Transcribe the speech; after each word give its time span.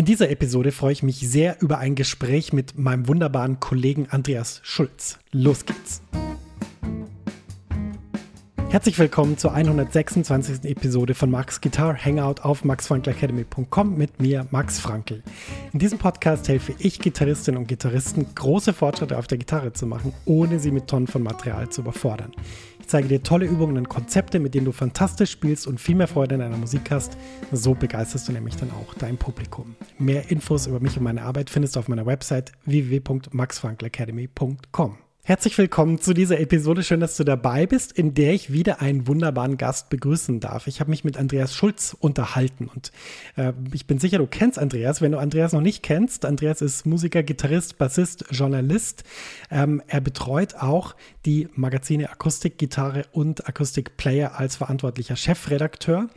In 0.00 0.06
dieser 0.06 0.30
Episode 0.30 0.72
freue 0.72 0.92
ich 0.92 1.02
mich 1.02 1.18
sehr 1.18 1.60
über 1.60 1.76
ein 1.76 1.94
Gespräch 1.94 2.54
mit 2.54 2.78
meinem 2.78 3.06
wunderbaren 3.06 3.60
Kollegen 3.60 4.06
Andreas 4.08 4.60
Schulz. 4.62 5.18
Los 5.30 5.66
geht's! 5.66 6.00
Herzlich 8.70 8.98
willkommen 8.98 9.36
zur 9.36 9.52
126. 9.52 10.64
Episode 10.64 11.12
von 11.12 11.30
Max 11.30 11.60
Guitar 11.60 12.02
Hangout 12.02 12.40
auf 12.40 12.64
maxfrankelacademy.com 12.64 13.98
mit 13.98 14.22
mir, 14.22 14.46
Max 14.50 14.80
Frankl. 14.80 15.22
In 15.74 15.80
diesem 15.80 15.98
Podcast 15.98 16.48
helfe 16.48 16.74
ich 16.78 16.98
Gitarristinnen 16.98 17.60
und 17.60 17.66
Gitarristen, 17.66 18.26
große 18.34 18.72
Fortschritte 18.72 19.18
auf 19.18 19.26
der 19.26 19.36
Gitarre 19.36 19.74
zu 19.74 19.86
machen, 19.86 20.14
ohne 20.24 20.60
sie 20.60 20.70
mit 20.70 20.86
Tonnen 20.86 21.08
von 21.08 21.22
Material 21.22 21.68
zu 21.68 21.82
überfordern. 21.82 22.32
Zeige 22.90 23.06
dir 23.06 23.22
tolle 23.22 23.46
Übungen 23.46 23.78
und 23.78 23.88
Konzepte, 23.88 24.40
mit 24.40 24.52
denen 24.52 24.64
du 24.64 24.72
fantastisch 24.72 25.30
spielst 25.30 25.68
und 25.68 25.80
viel 25.80 25.94
mehr 25.94 26.08
Freude 26.08 26.34
in 26.34 26.40
deiner 26.40 26.56
Musik 26.56 26.90
hast. 26.90 27.16
So 27.52 27.74
begeisterst 27.74 28.26
du 28.26 28.32
nämlich 28.32 28.56
dann 28.56 28.72
auch 28.72 28.94
dein 28.94 29.16
Publikum. 29.16 29.76
Mehr 30.00 30.28
Infos 30.32 30.66
über 30.66 30.80
mich 30.80 30.96
und 30.96 31.04
meine 31.04 31.22
Arbeit 31.22 31.50
findest 31.50 31.76
du 31.76 31.78
auf 31.78 31.86
meiner 31.86 32.04
Website 32.04 32.50
www.maxfrankelacademy.com. 32.64 34.98
Herzlich 35.30 35.56
willkommen 35.58 36.00
zu 36.00 36.12
dieser 36.12 36.40
Episode. 36.40 36.82
Schön, 36.82 36.98
dass 36.98 37.16
du 37.16 37.22
dabei 37.22 37.64
bist, 37.64 37.92
in 37.92 38.14
der 38.14 38.34
ich 38.34 38.52
wieder 38.52 38.80
einen 38.80 39.06
wunderbaren 39.06 39.58
Gast 39.58 39.88
begrüßen 39.88 40.40
darf. 40.40 40.66
Ich 40.66 40.80
habe 40.80 40.90
mich 40.90 41.04
mit 41.04 41.16
Andreas 41.16 41.54
Schulz 41.54 41.96
unterhalten 42.00 42.66
und 42.66 42.90
äh, 43.36 43.52
ich 43.72 43.86
bin 43.86 44.00
sicher, 44.00 44.18
du 44.18 44.26
kennst 44.26 44.58
Andreas. 44.58 45.00
Wenn 45.00 45.12
du 45.12 45.18
Andreas 45.18 45.52
noch 45.52 45.60
nicht 45.60 45.84
kennst, 45.84 46.24
Andreas 46.24 46.62
ist 46.62 46.84
Musiker, 46.84 47.22
Gitarrist, 47.22 47.78
Bassist, 47.78 48.24
Journalist. 48.32 49.04
Ähm, 49.52 49.80
er 49.86 50.00
betreut 50.00 50.56
auch 50.56 50.96
die 51.24 51.46
Magazine 51.54 52.10
Akustik, 52.10 52.58
Gitarre 52.58 53.04
und 53.12 53.46
Akustik 53.48 53.96
Player 53.96 54.36
als 54.36 54.56
verantwortlicher 54.56 55.14
Chefredakteur 55.14 56.08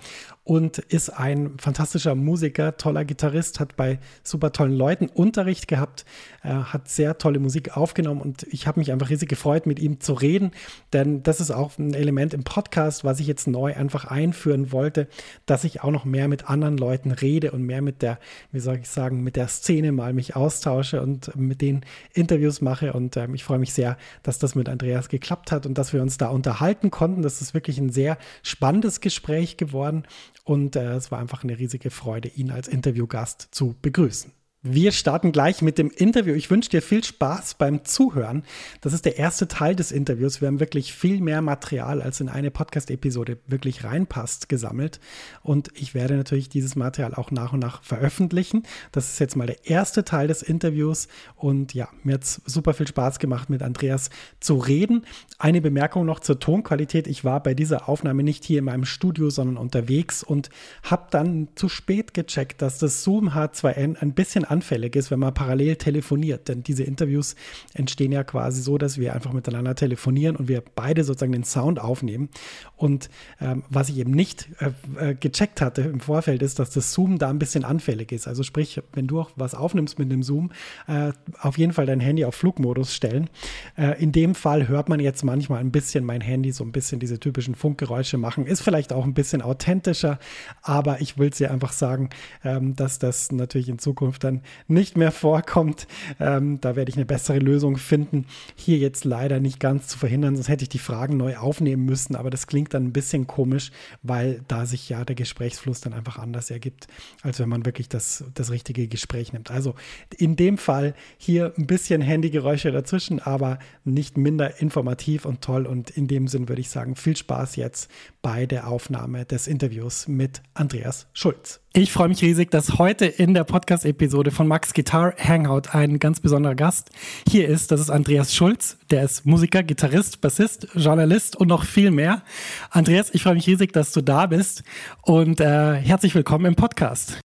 und 0.43 0.77
ist 0.77 1.09
ein 1.09 1.57
fantastischer 1.57 2.15
Musiker, 2.15 2.75
toller 2.75 3.05
Gitarrist, 3.05 3.61
hat 3.61 3.77
bei 3.77 3.99
super 4.23 4.51
tollen 4.51 4.73
Leuten 4.73 5.07
Unterricht 5.07 5.69
gehabt, 5.69 6.03
äh, 6.43 6.49
hat 6.49 6.89
sehr 6.89 7.17
tolle 7.17 7.39
Musik 7.39 7.77
aufgenommen 7.77 8.19
und 8.19 8.43
ich 8.51 8.67
habe 8.67 8.79
mich 8.79 8.91
einfach 8.91 9.09
riesig 9.09 9.29
gefreut, 9.29 9.65
mit 9.65 9.79
ihm 9.79 10.01
zu 10.01 10.13
reden, 10.13 10.51
denn 10.91 11.23
das 11.23 11.39
ist 11.39 11.51
auch 11.51 11.77
ein 11.77 11.93
Element 11.93 12.33
im 12.33 12.43
Podcast, 12.43 13.05
was 13.05 13.21
ich 13.21 13.27
jetzt 13.27 13.47
neu 13.47 13.73
einfach 13.73 14.05
einführen 14.05 14.73
wollte, 14.73 15.07
dass 15.45 15.63
ich 15.63 15.81
auch 15.81 15.91
noch 15.91 16.03
mehr 16.03 16.27
mit 16.27 16.49
anderen 16.49 16.77
Leuten 16.77 17.11
rede 17.11 17.51
und 17.51 17.63
mehr 17.63 17.81
mit 17.81 18.01
der, 18.01 18.19
wie 18.51 18.59
soll 18.59 18.75
ich 18.75 18.89
sagen, 18.89 19.23
mit 19.23 19.37
der 19.37 19.47
Szene 19.47 19.93
mal 19.93 20.11
mich 20.11 20.35
austausche 20.35 21.01
und 21.01 21.33
mit 21.37 21.61
denen 21.61 21.85
Interviews 22.13 22.59
mache 22.59 22.91
und 22.91 23.15
ähm, 23.15 23.33
ich 23.33 23.45
freue 23.45 23.59
mich 23.59 23.71
sehr, 23.71 23.97
dass 24.23 24.39
das 24.39 24.55
mit 24.55 24.67
Andreas 24.67 25.07
geklappt 25.07 25.53
hat 25.53 25.65
und 25.65 25.77
dass 25.77 25.93
wir 25.93 26.01
uns 26.01 26.17
da 26.17 26.27
unterhalten 26.27 26.91
konnten. 26.91 27.21
Das 27.21 27.41
ist 27.41 27.53
wirklich 27.53 27.77
ein 27.77 27.91
sehr 27.91 28.17
spannendes 28.41 28.99
Gespräch 28.99 29.55
geworden 29.55 30.03
und 30.43 30.75
äh, 30.75 30.93
es 30.93 31.11
war 31.11 31.19
einfach 31.19 31.43
eine 31.43 31.57
riesige 31.57 31.89
Freude, 31.89 32.27
ihn 32.29 32.51
als 32.51 32.67
Interviewgast 32.67 33.49
zu 33.51 33.75
begrüßen. 33.81 34.31
Wir 34.65 34.93
starten 34.93 35.33
gleich 35.33 35.61
mit 35.61 35.77
dem 35.77 35.91
Interview. 35.91 36.33
Ich 36.35 36.49
wünsche 36.49 36.69
dir 36.69 36.81
viel 36.81 37.03
Spaß 37.03 37.55
beim 37.55 37.83
Zuhören. 37.83 38.43
Das 38.79 38.93
ist 38.93 39.03
der 39.03 39.17
erste 39.17 39.49
Teil 39.49 39.75
des 39.75 39.91
Interviews. 39.91 40.39
Wir 40.39 40.47
haben 40.47 40.61
wirklich 40.61 40.93
viel 40.93 41.19
mehr 41.19 41.41
Material, 41.41 42.01
als 42.01 42.21
in 42.21 42.29
eine 42.29 42.49
Podcast-Episode 42.49 43.39
wirklich 43.45 43.83
reinpasst, 43.83 44.47
gesammelt. 44.47 45.01
Und 45.41 45.67
ich 45.75 45.93
werde 45.93 46.15
natürlich 46.15 46.47
dieses 46.47 46.77
Material 46.77 47.13
auch 47.13 47.29
nach 47.29 47.51
und 47.51 47.59
nach 47.59 47.83
veröffentlichen. 47.83 48.63
Das 48.93 49.11
ist 49.11 49.19
jetzt 49.19 49.35
mal 49.35 49.47
der 49.47 49.69
erste 49.69 50.05
Teil 50.05 50.29
des 50.29 50.41
Interviews. 50.41 51.09
Und 51.35 51.73
ja, 51.73 51.89
mir 52.03 52.13
hat 52.13 52.23
es 52.23 52.41
super 52.45 52.73
viel 52.73 52.87
Spaß 52.87 53.19
gemacht, 53.19 53.49
mit 53.49 53.63
Andreas 53.63 54.11
zu 54.39 54.55
reden. 54.55 55.05
Eine 55.39 55.59
Bemerkung 55.59 56.05
noch 56.05 56.21
zur 56.21 56.39
Tonqualität. 56.39 57.07
Ich 57.07 57.25
war 57.25 57.43
bei 57.43 57.53
dieser 57.53 57.89
Aufnahme 57.89 58.23
nicht 58.23 58.45
hier 58.45 58.59
in 58.59 58.65
meinem 58.65 58.85
Studio, 58.85 59.29
sondern 59.29 59.57
unterwegs 59.57 60.23
und 60.23 60.49
habe 60.83 61.07
dann 61.11 61.49
zu 61.55 61.67
spät 61.67 62.13
gecheckt, 62.13 62.61
dass 62.61 62.77
das 62.77 63.03
Zoom 63.03 63.31
H2N 63.31 63.97
ein 63.97 64.13
bisschen 64.13 64.45
anfällig 64.53 64.95
ist, 64.95 65.11
wenn 65.11 65.19
man 65.19 65.33
parallel 65.33 65.75
telefoniert. 65.75 66.47
Denn 66.47 66.63
diese 66.63 66.83
Interviews 66.83 67.35
entstehen 67.73 68.11
ja 68.11 68.23
quasi 68.23 68.61
so, 68.61 68.77
dass 68.77 68.97
wir 68.97 69.13
einfach 69.13 69.33
miteinander 69.33 69.75
telefonieren 69.75 70.35
und 70.35 70.47
wir 70.47 70.63
beide 70.75 71.03
sozusagen 71.03 71.33
den 71.33 71.43
Sound 71.43 71.79
aufnehmen. 71.79 72.29
Und 72.75 73.09
ähm, 73.41 73.63
was 73.69 73.89
ich 73.89 73.97
eben 73.97 74.11
nicht 74.11 74.47
äh, 74.59 75.09
äh, 75.11 75.15
gecheckt 75.15 75.61
hatte 75.61 75.81
im 75.81 75.99
Vorfeld 75.99 76.41
ist, 76.41 76.59
dass 76.59 76.69
das 76.69 76.93
Zoom 76.93 77.17
da 77.17 77.29
ein 77.29 77.39
bisschen 77.39 77.63
anfällig 77.63 78.11
ist. 78.11 78.27
Also 78.27 78.43
sprich, 78.43 78.81
wenn 78.93 79.07
du 79.07 79.21
auch 79.21 79.31
was 79.35 79.55
aufnimmst 79.55 79.97
mit 79.99 80.11
dem 80.11 80.21
Zoom, 80.21 80.51
äh, 80.87 81.11
auf 81.39 81.57
jeden 81.57 81.73
Fall 81.73 81.85
dein 81.85 81.99
Handy 81.99 82.25
auf 82.25 82.35
Flugmodus 82.35 82.93
stellen. 82.93 83.29
Äh, 83.77 84.01
in 84.01 84.11
dem 84.11 84.35
Fall 84.35 84.67
hört 84.67 84.89
man 84.89 84.99
jetzt 84.99 85.23
manchmal 85.23 85.59
ein 85.59 85.71
bisschen 85.71 86.05
mein 86.05 86.21
Handy 86.21 86.51
so 86.51 86.63
ein 86.63 86.71
bisschen 86.71 86.99
diese 86.99 87.19
typischen 87.19 87.55
Funkgeräusche 87.55 88.17
machen. 88.17 88.45
Ist 88.45 88.61
vielleicht 88.61 88.93
auch 88.93 89.05
ein 89.05 89.13
bisschen 89.13 89.41
authentischer, 89.41 90.19
aber 90.61 91.01
ich 91.01 91.17
will 91.17 91.29
es 91.29 91.37
dir 91.37 91.51
einfach 91.51 91.73
sagen, 91.73 92.09
ähm, 92.43 92.75
dass 92.75 92.99
das 92.99 93.31
natürlich 93.31 93.69
in 93.69 93.79
Zukunft 93.79 94.23
dann 94.23 94.41
nicht 94.67 94.97
mehr 94.97 95.11
vorkommt. 95.11 95.87
Ähm, 96.19 96.59
da 96.61 96.75
werde 96.75 96.89
ich 96.89 96.95
eine 96.95 97.05
bessere 97.05 97.39
Lösung 97.39 97.77
finden. 97.77 98.25
Hier 98.55 98.77
jetzt 98.77 99.05
leider 99.05 99.39
nicht 99.39 99.59
ganz 99.59 99.87
zu 99.87 99.97
verhindern, 99.97 100.35
sonst 100.35 100.49
hätte 100.49 100.63
ich 100.63 100.69
die 100.69 100.79
Fragen 100.79 101.17
neu 101.17 101.37
aufnehmen 101.37 101.85
müssen, 101.85 102.15
aber 102.15 102.29
das 102.29 102.47
klingt 102.47 102.73
dann 102.73 102.85
ein 102.85 102.93
bisschen 102.93 103.27
komisch, 103.27 103.71
weil 104.01 104.41
da 104.47 104.65
sich 104.65 104.89
ja 104.89 105.05
der 105.05 105.15
Gesprächsfluss 105.15 105.81
dann 105.81 105.93
einfach 105.93 106.17
anders 106.17 106.51
ergibt, 106.51 106.87
als 107.21 107.39
wenn 107.39 107.49
man 107.49 107.65
wirklich 107.65 107.89
das, 107.89 108.25
das 108.33 108.51
richtige 108.51 108.87
Gespräch 108.87 109.33
nimmt. 109.33 109.51
Also 109.51 109.75
in 110.17 110.35
dem 110.35 110.57
Fall 110.57 110.93
hier 111.17 111.53
ein 111.57 111.67
bisschen 111.67 112.01
Handygeräusche 112.01 112.71
dazwischen, 112.71 113.19
aber 113.19 113.59
nicht 113.83 114.17
minder 114.17 114.61
informativ 114.61 115.25
und 115.25 115.41
toll. 115.41 115.65
Und 115.65 115.89
in 115.91 116.07
dem 116.07 116.27
Sinn 116.27 116.49
würde 116.49 116.61
ich 116.61 116.69
sagen, 116.69 116.95
viel 116.95 117.17
Spaß 117.17 117.55
jetzt 117.55 117.89
bei 118.23 118.47
der 118.47 118.67
Aufnahme 118.67 119.25
des 119.25 119.47
Interviews 119.47 120.07
mit 120.07 120.41
Andreas 120.55 121.07
Schulz. 121.13 121.59
Ich 121.73 121.91
freue 121.91 122.07
mich 122.07 122.21
riesig, 122.23 122.49
dass 122.49 122.79
heute 122.79 123.05
in 123.05 123.33
der 123.33 123.43
Podcast-Episode 123.43 124.31
von 124.31 124.47
Max 124.47 124.73
Guitar 124.73 125.13
Hangout 125.19 125.73
ein 125.73 125.99
ganz 125.99 126.21
besonderer 126.21 126.55
Gast 126.55 126.89
hier 127.27 127.47
ist. 127.47 127.71
Das 127.71 127.81
ist 127.81 127.89
Andreas 127.91 128.33
Schulz. 128.33 128.77
Der 128.89 129.03
ist 129.03 129.25
Musiker, 129.25 129.61
Gitarrist, 129.61 130.21
Bassist, 130.21 130.69
Journalist 130.73 131.35
und 131.35 131.49
noch 131.49 131.65
viel 131.65 131.91
mehr. 131.91 132.23
Andreas, 132.71 133.13
ich 133.13 133.21
freue 133.21 133.35
mich 133.35 133.45
riesig, 133.45 133.73
dass 133.73 133.91
du 133.91 134.01
da 134.01 134.25
bist 134.25 134.63
und 135.01 135.41
äh, 135.41 135.75
herzlich 135.75 136.15
willkommen 136.15 136.45
im 136.45 136.55
Podcast. 136.55 137.19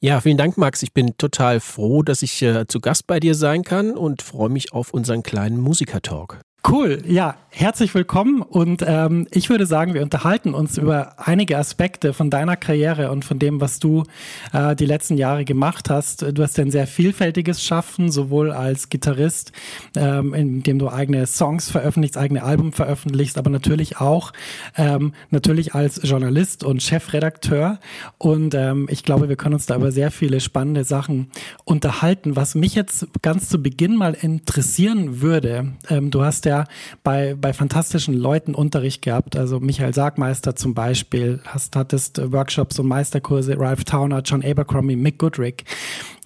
Ja, 0.00 0.20
vielen 0.20 0.36
Dank, 0.36 0.58
Max. 0.58 0.82
Ich 0.82 0.92
bin 0.92 1.16
total 1.16 1.60
froh, 1.60 2.02
dass 2.02 2.22
ich 2.22 2.42
äh, 2.42 2.66
zu 2.66 2.80
Gast 2.80 3.06
bei 3.06 3.20
dir 3.20 3.34
sein 3.34 3.62
kann 3.62 3.92
und 3.92 4.20
freue 4.20 4.50
mich 4.50 4.72
auf 4.72 4.92
unseren 4.92 5.22
kleinen 5.22 5.58
Musiker-Talk. 5.60 6.40
Cool, 6.64 7.02
ja, 7.08 7.34
herzlich 7.50 7.92
willkommen 7.92 8.40
und 8.40 8.84
ähm, 8.86 9.26
ich 9.32 9.50
würde 9.50 9.66
sagen, 9.66 9.94
wir 9.94 10.02
unterhalten 10.02 10.54
uns 10.54 10.78
über 10.78 11.14
einige 11.18 11.58
Aspekte 11.58 12.14
von 12.14 12.30
deiner 12.30 12.56
Karriere 12.56 13.10
und 13.10 13.24
von 13.24 13.40
dem, 13.40 13.60
was 13.60 13.80
du 13.80 14.04
äh, 14.52 14.76
die 14.76 14.86
letzten 14.86 15.18
Jahre 15.18 15.44
gemacht 15.44 15.90
hast. 15.90 16.22
Du 16.22 16.40
hast 16.40 16.58
ein 16.60 16.70
sehr 16.70 16.86
vielfältiges 16.86 17.64
Schaffen, 17.64 18.12
sowohl 18.12 18.52
als 18.52 18.90
Gitarrist, 18.90 19.50
ähm, 19.96 20.34
indem 20.34 20.78
du 20.78 20.88
eigene 20.88 21.26
Songs 21.26 21.68
veröffentlichst, 21.68 22.16
eigene 22.16 22.44
Alben 22.44 22.70
veröffentlichst, 22.70 23.38
aber 23.38 23.50
natürlich 23.50 23.98
auch 23.98 24.32
ähm, 24.76 25.14
natürlich 25.30 25.74
als 25.74 26.00
Journalist 26.04 26.62
und 26.62 26.80
Chefredakteur. 26.80 27.80
Und 28.18 28.54
ähm, 28.54 28.86
ich 28.88 29.02
glaube, 29.02 29.28
wir 29.28 29.36
können 29.36 29.54
uns 29.54 29.66
da 29.66 29.74
über 29.74 29.90
sehr 29.90 30.12
viele 30.12 30.38
spannende 30.38 30.84
Sachen 30.84 31.32
unterhalten. 31.64 32.36
Was 32.36 32.54
mich 32.54 32.76
jetzt 32.76 33.08
ganz 33.20 33.48
zu 33.48 33.60
Beginn 33.60 33.96
mal 33.96 34.14
interessieren 34.14 35.20
würde, 35.20 35.72
ähm, 35.90 36.12
du 36.12 36.22
hast 36.22 36.44
ja 36.44 36.51
ja 36.52 36.64
bei, 37.02 37.34
bei 37.34 37.52
fantastischen 37.52 38.14
Leuten 38.14 38.54
Unterricht 38.54 39.02
gehabt. 39.02 39.36
Also 39.36 39.60
Michael 39.60 39.94
Sargmeister 39.94 40.54
zum 40.54 40.74
Beispiel, 40.74 41.40
hast, 41.44 41.74
hattest 41.76 42.20
Workshops 42.32 42.78
und 42.78 42.86
Meisterkurse, 42.86 43.58
Ralph 43.58 43.84
Towner, 43.84 44.22
John 44.24 44.44
Abercrombie, 44.44 44.96
Mick 44.96 45.18
Goodrick. 45.18 45.64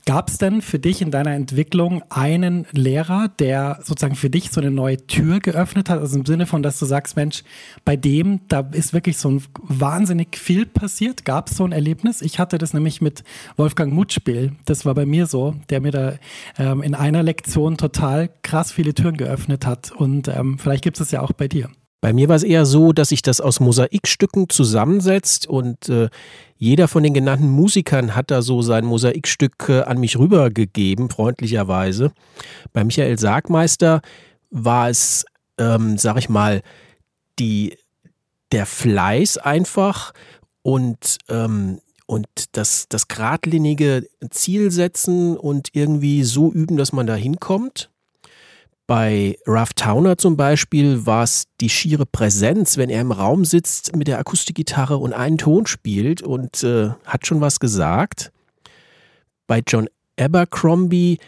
Gab 0.06 0.28
es 0.28 0.38
denn 0.38 0.62
für 0.62 0.78
dich 0.78 1.02
in 1.02 1.10
deiner 1.10 1.32
Entwicklung 1.32 2.04
einen 2.10 2.64
Lehrer, 2.70 3.26
der 3.40 3.80
sozusagen 3.82 4.14
für 4.14 4.30
dich 4.30 4.52
so 4.52 4.60
eine 4.60 4.70
neue 4.70 5.04
Tür 5.08 5.40
geöffnet 5.40 5.90
hat? 5.90 5.98
Also 5.98 6.16
im 6.16 6.24
Sinne 6.24 6.46
von, 6.46 6.62
dass 6.62 6.78
du 6.78 6.86
sagst, 6.86 7.16
Mensch, 7.16 7.42
bei 7.84 7.96
dem, 7.96 8.38
da 8.46 8.60
ist 8.70 8.92
wirklich 8.92 9.18
so 9.18 9.30
ein 9.30 9.42
wahnsinnig 9.64 10.38
viel 10.38 10.64
passiert. 10.64 11.24
Gab 11.24 11.50
es 11.50 11.56
so 11.56 11.64
ein 11.64 11.72
Erlebnis? 11.72 12.22
Ich 12.22 12.38
hatte 12.38 12.56
das 12.56 12.72
nämlich 12.72 13.00
mit 13.00 13.24
Wolfgang 13.56 13.92
Mutspiel. 13.92 14.52
Das 14.64 14.86
war 14.86 14.94
bei 14.94 15.06
mir 15.06 15.26
so, 15.26 15.56
der 15.70 15.80
mir 15.80 15.90
da 15.90 16.14
ähm, 16.56 16.82
in 16.82 16.94
einer 16.94 17.24
Lektion 17.24 17.76
total 17.76 18.30
krass 18.42 18.70
viele 18.70 18.94
Türen 18.94 19.16
geöffnet 19.16 19.66
hat. 19.66 19.90
Und 19.90 20.28
ähm, 20.28 20.60
vielleicht 20.60 20.84
gibt 20.84 21.00
es 21.00 21.10
ja 21.10 21.20
auch 21.20 21.32
bei 21.32 21.48
dir. 21.48 21.68
Bei 22.00 22.12
mir 22.12 22.28
war 22.28 22.36
es 22.36 22.42
eher 22.42 22.66
so, 22.66 22.92
dass 22.92 23.08
sich 23.08 23.22
das 23.22 23.40
aus 23.40 23.58
Mosaikstücken 23.58 24.48
zusammensetzt 24.48 25.46
und 25.46 25.88
äh, 25.88 26.08
jeder 26.56 26.88
von 26.88 27.02
den 27.02 27.14
genannten 27.14 27.48
Musikern 27.48 28.14
hat 28.14 28.30
da 28.30 28.42
so 28.42 28.62
sein 28.62 28.84
Mosaikstück 28.84 29.68
äh, 29.68 29.80
an 29.82 29.98
mich 29.98 30.18
rübergegeben, 30.18 31.10
freundlicherweise. 31.10 32.12
Bei 32.72 32.84
Michael 32.84 33.18
Sargmeister 33.18 34.02
war 34.50 34.88
es, 34.90 35.24
ähm, 35.58 35.98
sag 35.98 36.18
ich 36.18 36.28
mal, 36.28 36.62
die, 37.38 37.76
der 38.52 38.66
Fleiß 38.66 39.38
einfach 39.38 40.12
und, 40.62 41.18
ähm, 41.28 41.80
und 42.06 42.26
das, 42.52 42.86
das 42.88 43.08
geradlinige 43.08 44.06
Ziel 44.30 44.70
setzen 44.70 45.36
und 45.36 45.70
irgendwie 45.72 46.24
so 46.24 46.52
üben, 46.52 46.76
dass 46.76 46.92
man 46.92 47.06
da 47.06 47.14
hinkommt. 47.14 47.90
Bei 48.86 49.36
Ralph 49.46 49.72
Towner 49.74 50.16
zum 50.16 50.36
Beispiel 50.36 51.06
war 51.06 51.24
es 51.24 51.46
die 51.60 51.68
schiere 51.68 52.06
Präsenz, 52.06 52.76
wenn 52.76 52.88
er 52.88 53.00
im 53.00 53.10
Raum 53.10 53.44
sitzt 53.44 53.96
mit 53.96 54.06
der 54.06 54.18
Akustikgitarre 54.20 54.96
und 54.96 55.12
einen 55.12 55.38
Ton 55.38 55.66
spielt 55.66 56.22
und 56.22 56.62
äh, 56.62 56.90
hat 57.04 57.26
schon 57.26 57.40
was 57.40 57.58
gesagt. 57.58 58.30
bei 59.48 59.62
John 59.66 59.88
Abercrombie 60.18 61.18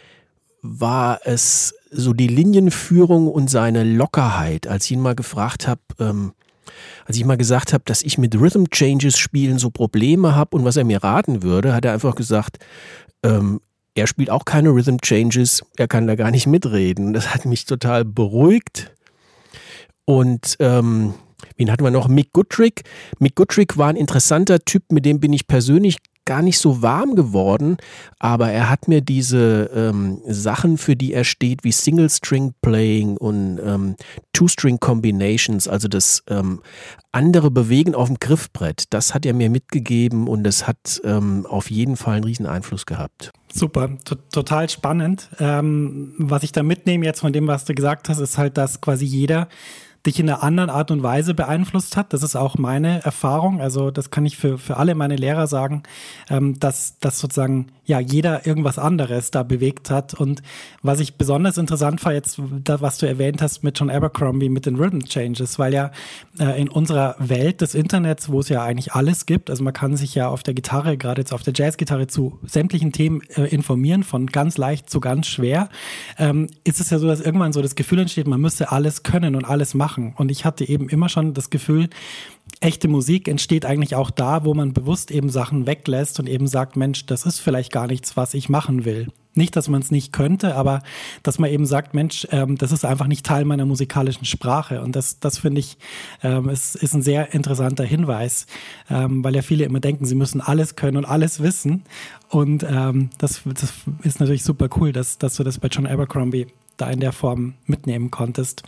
war 0.61 1.19
es 1.23 1.73
so 1.91 2.13
die 2.13 2.27
Linienführung 2.27 3.27
und 3.27 3.49
seine 3.49 3.83
Lockerheit, 3.83 4.67
als 4.67 4.85
ich 4.85 4.91
ihn 4.91 5.01
mal 5.01 5.15
gefragt 5.15 5.67
habe, 5.67 5.81
ähm, 5.99 6.33
als 7.05 7.17
ich 7.17 7.25
mal 7.25 7.37
gesagt 7.37 7.73
habe, 7.73 7.83
dass 7.85 8.03
ich 8.03 8.17
mit 8.17 8.35
Rhythm 8.39 8.65
Changes 8.69 9.17
spielen 9.17 9.57
so 9.57 9.69
Probleme 9.69 10.35
habe 10.35 10.55
und 10.55 10.65
was 10.65 10.77
er 10.77 10.83
mir 10.83 11.03
raten 11.03 11.43
würde, 11.43 11.73
hat 11.73 11.85
er 11.85 11.93
einfach 11.93 12.15
gesagt, 12.15 12.59
ähm, 13.23 13.61
er 13.99 14.07
spielt 14.07 14.29
auch 14.29 14.45
keine 14.45 14.69
Rhythm 14.69 14.97
Changes, 15.01 15.63
er 15.77 15.87
kann 15.87 16.07
da 16.07 16.15
gar 16.15 16.31
nicht 16.31 16.47
mitreden. 16.47 17.13
Das 17.13 17.33
hat 17.33 17.45
mich 17.45 17.65
total 17.65 18.05
beruhigt. 18.05 18.93
Und 20.05 20.55
ähm, 20.59 21.13
wen 21.57 21.71
hatten 21.71 21.83
wir 21.83 21.91
noch? 21.91 22.07
Mick 22.07 22.33
Goodrick. 22.33 22.83
Mick 23.19 23.35
Goodrick 23.35 23.77
war 23.77 23.89
ein 23.89 23.95
interessanter 23.95 24.59
Typ, 24.59 24.91
mit 24.91 25.05
dem 25.05 25.19
bin 25.19 25.33
ich 25.33 25.47
persönlich 25.47 25.97
gar 26.25 26.41
nicht 26.41 26.59
so 26.59 26.81
warm 26.81 27.15
geworden, 27.15 27.77
aber 28.19 28.51
er 28.51 28.69
hat 28.69 28.87
mir 28.87 29.01
diese 29.01 29.69
ähm, 29.73 30.21
Sachen, 30.27 30.77
für 30.77 30.95
die 30.95 31.13
er 31.13 31.23
steht, 31.23 31.63
wie 31.63 31.71
Single-String-Playing 31.71 33.17
und 33.17 33.59
ähm, 33.63 33.95
Two-String-Combinations, 34.33 35.67
also 35.67 35.87
das 35.87 36.23
ähm, 36.29 36.61
andere 37.11 37.49
Bewegen 37.49 37.95
auf 37.95 38.07
dem 38.07 38.19
Griffbrett, 38.19 38.85
das 38.91 39.15
hat 39.15 39.25
er 39.25 39.33
mir 39.33 39.49
mitgegeben 39.49 40.27
und 40.27 40.43
das 40.43 40.67
hat 40.67 41.01
ähm, 41.03 41.47
auf 41.47 41.71
jeden 41.71 41.97
Fall 41.97 42.17
einen 42.17 42.25
riesen 42.25 42.45
Einfluss 42.45 42.85
gehabt. 42.85 43.31
Super, 43.51 43.97
total 44.31 44.69
spannend. 44.69 45.29
Ähm, 45.39 46.13
was 46.19 46.43
ich 46.43 46.51
da 46.51 46.61
mitnehme 46.61 47.05
jetzt 47.05 47.21
von 47.21 47.33
dem, 47.33 47.47
was 47.47 47.65
du 47.65 47.73
gesagt 47.73 48.09
hast, 48.09 48.19
ist 48.19 48.37
halt, 48.37 48.57
dass 48.57 48.81
quasi 48.81 49.05
jeder 49.05 49.47
dich 50.05 50.19
in 50.19 50.29
einer 50.29 50.43
anderen 50.43 50.69
Art 50.69 50.91
und 50.91 51.03
Weise 51.03 51.33
beeinflusst 51.33 51.97
hat. 51.97 52.13
Das 52.13 52.23
ist 52.23 52.35
auch 52.35 52.57
meine 52.57 53.03
Erfahrung. 53.03 53.59
Also 53.59 53.91
das 53.91 54.11
kann 54.11 54.25
ich 54.25 54.37
für, 54.37 54.57
für 54.57 54.77
alle 54.77 54.95
meine 54.95 55.17
Lehrer 55.17 55.47
sagen, 55.47 55.83
ähm, 56.29 56.57
dass, 56.59 56.99
dass 56.99 57.19
sozusagen 57.19 57.67
ja 57.83 57.99
jeder 57.99 58.47
irgendwas 58.47 58.79
anderes 58.79 59.31
da 59.31 59.43
bewegt 59.43 59.89
hat. 59.89 60.13
Und 60.13 60.41
was 60.81 60.99
ich 60.99 61.15
besonders 61.15 61.57
interessant 61.57 62.03
war 62.05 62.13
jetzt, 62.13 62.39
was 62.39 62.97
du 62.99 63.07
erwähnt 63.07 63.41
hast 63.41 63.63
mit 63.63 63.77
John 63.77 63.89
Abercrombie, 63.89 64.47
mit 64.47 64.65
den 64.65 64.75
Rhythm 64.75 64.99
Changes, 64.99 65.59
weil 65.59 65.73
ja 65.73 65.91
äh, 66.39 66.61
in 66.61 66.69
unserer 66.69 67.15
Welt 67.19 67.61
des 67.61 67.75
Internets, 67.75 68.29
wo 68.29 68.39
es 68.39 68.49
ja 68.49 68.63
eigentlich 68.63 68.93
alles 68.93 69.25
gibt, 69.25 69.49
also 69.49 69.63
man 69.63 69.73
kann 69.73 69.97
sich 69.97 70.15
ja 70.15 70.29
auf 70.29 70.43
der 70.43 70.53
Gitarre, 70.53 70.97
gerade 70.97 71.21
jetzt 71.21 71.33
auf 71.33 71.43
der 71.43 71.53
Jazzgitarre 71.55 72.07
zu 72.07 72.39
sämtlichen 72.43 72.91
Themen 72.91 73.21
äh, 73.35 73.43
informieren, 73.47 74.03
von 74.03 74.27
ganz 74.27 74.57
leicht 74.57 74.89
zu 74.89 74.99
ganz 74.99 75.27
schwer, 75.27 75.67
ähm, 76.17 76.47
ist 76.63 76.79
es 76.79 76.91
ja 76.91 76.99
so, 76.99 77.07
dass 77.07 77.19
irgendwann 77.19 77.53
so 77.53 77.61
das 77.61 77.75
Gefühl 77.75 77.99
entsteht, 77.99 78.27
man 78.27 78.39
müsste 78.39 78.71
alles 78.71 79.03
können 79.03 79.35
und 79.35 79.45
alles 79.45 79.73
machen 79.73 79.88
machen. 79.89 80.13
Und 80.17 80.29
ich 80.29 80.45
hatte 80.45 80.67
eben 80.67 80.87
immer 80.87 81.09
schon 81.09 81.33
das 81.33 81.49
Gefühl, 81.49 81.89
echte 82.61 82.87
Musik 82.87 83.27
entsteht 83.27 83.65
eigentlich 83.65 83.95
auch 83.95 84.11
da, 84.11 84.45
wo 84.45 84.53
man 84.53 84.73
bewusst 84.73 85.11
eben 85.11 85.29
Sachen 85.29 85.65
weglässt 85.65 86.19
und 86.19 86.27
eben 86.27 86.47
sagt, 86.47 86.75
Mensch, 86.75 87.05
das 87.05 87.25
ist 87.25 87.39
vielleicht 87.39 87.71
gar 87.71 87.87
nichts, 87.87 88.15
was 88.15 88.33
ich 88.33 88.49
machen 88.49 88.85
will. 88.85 89.07
Nicht, 89.35 89.55
dass 89.55 89.69
man 89.69 89.81
es 89.81 89.91
nicht 89.91 90.11
könnte, 90.11 90.55
aber 90.55 90.81
dass 91.23 91.39
man 91.39 91.49
eben 91.49 91.65
sagt, 91.65 91.93
Mensch, 91.93 92.27
ähm, 92.31 92.57
das 92.57 92.71
ist 92.71 92.83
einfach 92.83 93.07
nicht 93.07 93.25
Teil 93.25 93.45
meiner 93.45 93.65
musikalischen 93.65 94.25
Sprache. 94.25 94.81
Und 94.81 94.95
das, 94.95 95.19
das 95.19 95.37
finde 95.37 95.59
ich, 95.59 95.77
ähm, 96.23 96.49
ist, 96.49 96.75
ist 96.75 96.93
ein 96.93 97.01
sehr 97.01 97.33
interessanter 97.33 97.85
Hinweis, 97.85 98.47
ähm, 98.89 99.23
weil 99.23 99.35
ja 99.35 99.41
viele 99.41 99.65
immer 99.65 99.79
denken, 99.79 100.05
sie 100.05 100.15
müssen 100.15 100.41
alles 100.41 100.75
können 100.75 100.97
und 100.97 101.05
alles 101.05 101.41
wissen. 101.41 101.83
Und 102.29 102.63
ähm, 102.63 103.11
das, 103.17 103.41
das 103.45 103.73
ist 104.03 104.19
natürlich 104.19 104.43
super 104.43 104.67
cool, 104.77 104.91
dass, 104.91 105.17
dass 105.17 105.35
du 105.35 105.43
das 105.43 105.59
bei 105.59 105.67
John 105.67 105.87
Abercrombie 105.87 106.47
da 106.81 106.89
in 106.89 106.99
der 106.99 107.11
Form 107.11 107.53
mitnehmen 107.65 108.11
konntest. 108.11 108.63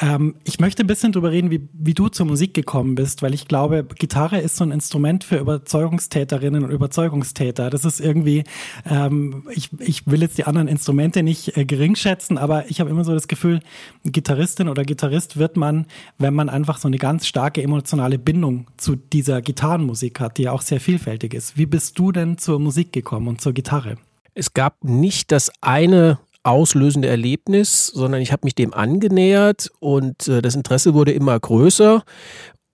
Ähm, 0.00 0.34
ich 0.44 0.60
möchte 0.60 0.82
ein 0.82 0.86
bisschen 0.86 1.12
darüber 1.12 1.30
reden, 1.30 1.50
wie, 1.50 1.68
wie 1.72 1.94
du 1.94 2.08
zur 2.08 2.26
Musik 2.26 2.54
gekommen 2.54 2.94
bist, 2.94 3.22
weil 3.22 3.34
ich 3.34 3.48
glaube, 3.48 3.84
Gitarre 3.84 4.40
ist 4.40 4.56
so 4.56 4.64
ein 4.64 4.70
Instrument 4.70 5.24
für 5.24 5.36
Überzeugungstäterinnen 5.36 6.64
und 6.64 6.70
Überzeugungstäter. 6.70 7.70
Das 7.70 7.84
ist 7.84 8.00
irgendwie, 8.00 8.44
ähm, 8.88 9.46
ich, 9.50 9.70
ich 9.78 10.06
will 10.06 10.22
jetzt 10.22 10.38
die 10.38 10.44
anderen 10.44 10.68
Instrumente 10.68 11.22
nicht 11.22 11.56
äh, 11.56 11.64
gering 11.64 11.94
schätzen, 11.94 12.38
aber 12.38 12.70
ich 12.70 12.80
habe 12.80 12.90
immer 12.90 13.04
so 13.04 13.12
das 13.12 13.28
Gefühl, 13.28 13.60
Gitarristin 14.04 14.68
oder 14.68 14.84
Gitarrist 14.84 15.36
wird 15.36 15.56
man, 15.56 15.86
wenn 16.18 16.34
man 16.34 16.48
einfach 16.48 16.78
so 16.78 16.88
eine 16.88 16.98
ganz 16.98 17.26
starke 17.26 17.62
emotionale 17.62 18.18
Bindung 18.18 18.66
zu 18.76 18.96
dieser 18.96 19.42
Gitarrenmusik 19.42 20.20
hat, 20.20 20.38
die 20.38 20.44
ja 20.44 20.52
auch 20.52 20.62
sehr 20.62 20.80
vielfältig 20.80 21.34
ist. 21.34 21.56
Wie 21.56 21.66
bist 21.66 21.98
du 21.98 22.12
denn 22.12 22.38
zur 22.38 22.58
Musik 22.58 22.92
gekommen 22.92 23.28
und 23.28 23.40
zur 23.40 23.52
Gitarre? 23.52 23.96
Es 24.34 24.54
gab 24.54 24.82
nicht 24.82 25.30
das 25.30 25.52
eine 25.60 26.18
auslösende 26.44 27.08
Erlebnis, 27.08 27.86
sondern 27.86 28.20
ich 28.20 28.32
habe 28.32 28.44
mich 28.44 28.54
dem 28.54 28.74
angenähert 28.74 29.70
und 29.80 30.28
äh, 30.28 30.42
das 30.42 30.54
Interesse 30.54 30.94
wurde 30.94 31.12
immer 31.12 31.38
größer. 31.38 32.02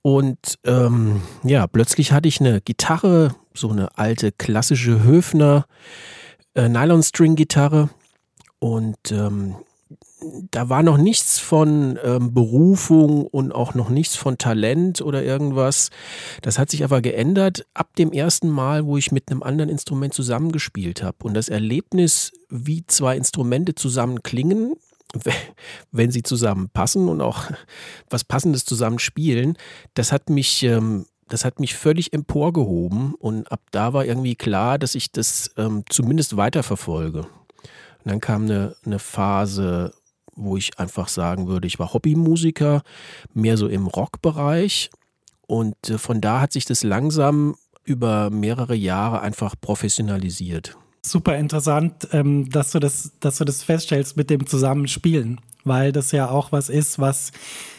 Und 0.03 0.59
ähm, 0.65 1.23
ja, 1.43 1.67
plötzlich 1.67 2.13
hatte 2.13 2.29
ich 2.29 2.41
eine 2.41 2.61
Gitarre, 2.61 3.35
so 3.55 3.71
eine 3.71 3.99
alte 3.99 4.33
klassische 4.33 5.03
Höfner 5.03 5.67
äh, 6.55 6.69
Nylon-String-Gitarre. 6.69 7.91
Und 8.59 9.13
ähm, 9.13 9.57
da 10.51 10.69
war 10.69 10.83
noch 10.83 10.97
nichts 10.97 11.39
von 11.39 11.99
ähm, 12.03 12.35
Berufung 12.35 13.27
und 13.27 13.53
auch 13.53 13.75
noch 13.75 13.89
nichts 13.89 14.17
von 14.17 14.37
Talent 14.37 15.01
oder 15.01 15.23
irgendwas. 15.23 15.91
Das 16.43 16.59
hat 16.59 16.71
sich 16.71 16.83
aber 16.83 17.01
geändert 17.01 17.67
ab 17.75 17.95
dem 17.97 18.13
ersten 18.13 18.49
Mal, 18.49 18.85
wo 18.87 18.97
ich 18.97 19.13
mit 19.13 19.31
einem 19.31 19.43
anderen 19.43 19.71
Instrument 19.71 20.15
zusammengespielt 20.15 21.03
habe. 21.03 21.19
Und 21.23 21.35
das 21.35 21.49
Erlebnis, 21.49 22.33
wie 22.49 22.85
zwei 22.87 23.17
Instrumente 23.17 23.75
zusammen 23.75 24.23
klingen, 24.23 24.75
wenn 25.93 26.11
sie 26.11 26.23
zusammenpassen 26.23 27.09
und 27.09 27.21
auch 27.21 27.45
was 28.11 28.25
Passendes 28.25 28.65
zusammen 28.65 28.99
spielen, 28.99 29.57
das 29.95 30.13
hat 30.13 30.31
mich 30.31 30.63
ähm, 30.65 31.07
das 31.29 31.45
hat 31.45 31.61
mich 31.61 31.75
völlig 31.75 32.15
emporgehoben 32.15 33.15
und 33.15 33.53
ab 33.53 33.61
da 33.71 33.93
war 33.93 34.07
irgendwie 34.07 34.35
klar, 34.35 34.79
dass 34.79 34.95
ich 34.95 35.13
das 35.13 35.51
ähm, 35.59 35.85
zumindest 35.91 36.39
weiterverfolge. 36.39 37.21
Und 37.21 38.13
dann 38.13 38.21
kam 38.21 38.45
eine, 38.45 38.77
eine 38.87 38.99
Phase, 38.99 39.93
wo 40.39 40.57
ich 40.57 40.79
einfach 40.79 41.09
sagen 41.09 41.49
würde, 41.49 41.67
ich 41.67 41.79
war 41.79 41.93
Hobbymusiker, 41.93 42.83
mehr 43.35 43.57
so 43.57 43.69
im 43.69 43.87
Rockbereich. 43.87 44.91
Und 45.47 45.75
äh, 45.89 45.99
von 45.99 46.21
da 46.21 46.41
hat 46.41 46.53
sich 46.53 46.65
das 46.65 46.83
langsam 46.83 47.57
über 47.85 48.31
mehrere 48.31 48.75
Jahre 48.75 49.21
einfach 49.21 49.55
professionalisiert. 49.61 50.77
Super 51.03 51.37
interessant, 51.39 52.09
ähm, 52.13 52.51
dass 52.51 52.71
du 52.73 52.79
das, 52.79 53.13
dass 53.21 53.39
du 53.39 53.45
das 53.45 53.63
feststellst 53.63 54.17
mit 54.17 54.31
dem 54.31 54.47
Zusammenspielen, 54.47 55.41
weil 55.65 55.93
das 55.93 56.13
ja 56.13 56.31
auch 56.31 56.53
was 56.53 56.69
ist, 56.69 56.99
was 56.99 57.33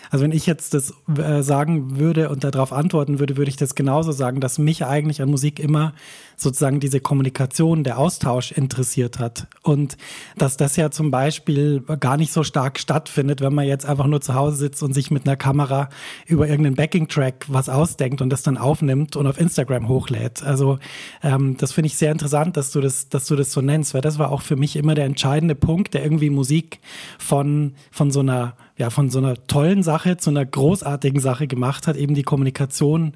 also 0.09 0.23
wenn 0.23 0.31
ich 0.31 0.45
jetzt 0.45 0.73
das 0.73 0.93
äh, 1.17 1.41
sagen 1.41 1.99
würde 1.99 2.29
und 2.29 2.43
darauf 2.43 2.73
antworten 2.73 3.19
würde, 3.19 3.37
würde 3.37 3.49
ich 3.49 3.57
das 3.57 3.75
genauso 3.75 4.11
sagen, 4.11 4.41
dass 4.41 4.57
mich 4.57 4.85
eigentlich 4.85 5.21
an 5.21 5.29
Musik 5.29 5.59
immer 5.59 5.93
sozusagen 6.35 6.79
diese 6.79 6.99
Kommunikation, 6.99 7.83
der 7.83 7.97
Austausch 7.99 8.51
interessiert 8.51 9.19
hat. 9.19 9.47
Und 9.61 9.97
dass 10.37 10.57
das 10.57 10.75
ja 10.77 10.89
zum 10.89 11.11
Beispiel 11.11 11.81
gar 11.99 12.17
nicht 12.17 12.31
so 12.31 12.43
stark 12.43 12.79
stattfindet, 12.79 13.41
wenn 13.41 13.53
man 13.53 13.67
jetzt 13.67 13.85
einfach 13.85 14.07
nur 14.07 14.21
zu 14.21 14.33
Hause 14.33 14.57
sitzt 14.57 14.81
und 14.81 14.93
sich 14.93 15.11
mit 15.11 15.27
einer 15.27 15.35
Kamera 15.35 15.89
über 16.25 16.47
irgendeinen 16.47 16.75
Backing-Track 16.75 17.45
was 17.49 17.69
ausdenkt 17.69 18.21
und 18.21 18.29
das 18.29 18.41
dann 18.41 18.57
aufnimmt 18.57 19.15
und 19.15 19.27
auf 19.27 19.39
Instagram 19.39 19.87
hochlädt. 19.87 20.43
Also 20.43 20.79
ähm, 21.23 21.57
das 21.57 21.73
finde 21.73 21.87
ich 21.87 21.97
sehr 21.97 22.11
interessant, 22.11 22.57
dass 22.57 22.71
du 22.71 22.81
das, 22.81 23.09
dass 23.09 23.25
du 23.25 23.35
das 23.35 23.51
so 23.51 23.61
nennst, 23.61 23.93
weil 23.93 24.01
das 24.01 24.17
war 24.17 24.31
auch 24.31 24.41
für 24.41 24.55
mich 24.55 24.75
immer 24.75 24.95
der 24.95 25.05
entscheidende 25.05 25.55
Punkt, 25.55 25.93
der 25.93 26.03
irgendwie 26.03 26.29
Musik 26.29 26.79
von, 27.17 27.73
von 27.91 28.11
so 28.11 28.21
einer 28.21 28.55
ja, 28.79 28.89
von 28.89 29.09
so 29.09 29.19
einer 29.19 29.35
tollen 29.45 29.83
Sache 29.83 30.17
zu 30.17 30.29
einer 30.29 30.45
großartigen 30.45 31.19
Sache 31.19 31.47
gemacht 31.47 31.85
hat, 31.85 31.97
eben 31.97 32.15
die 32.15 32.23
Kommunikation 32.23 33.13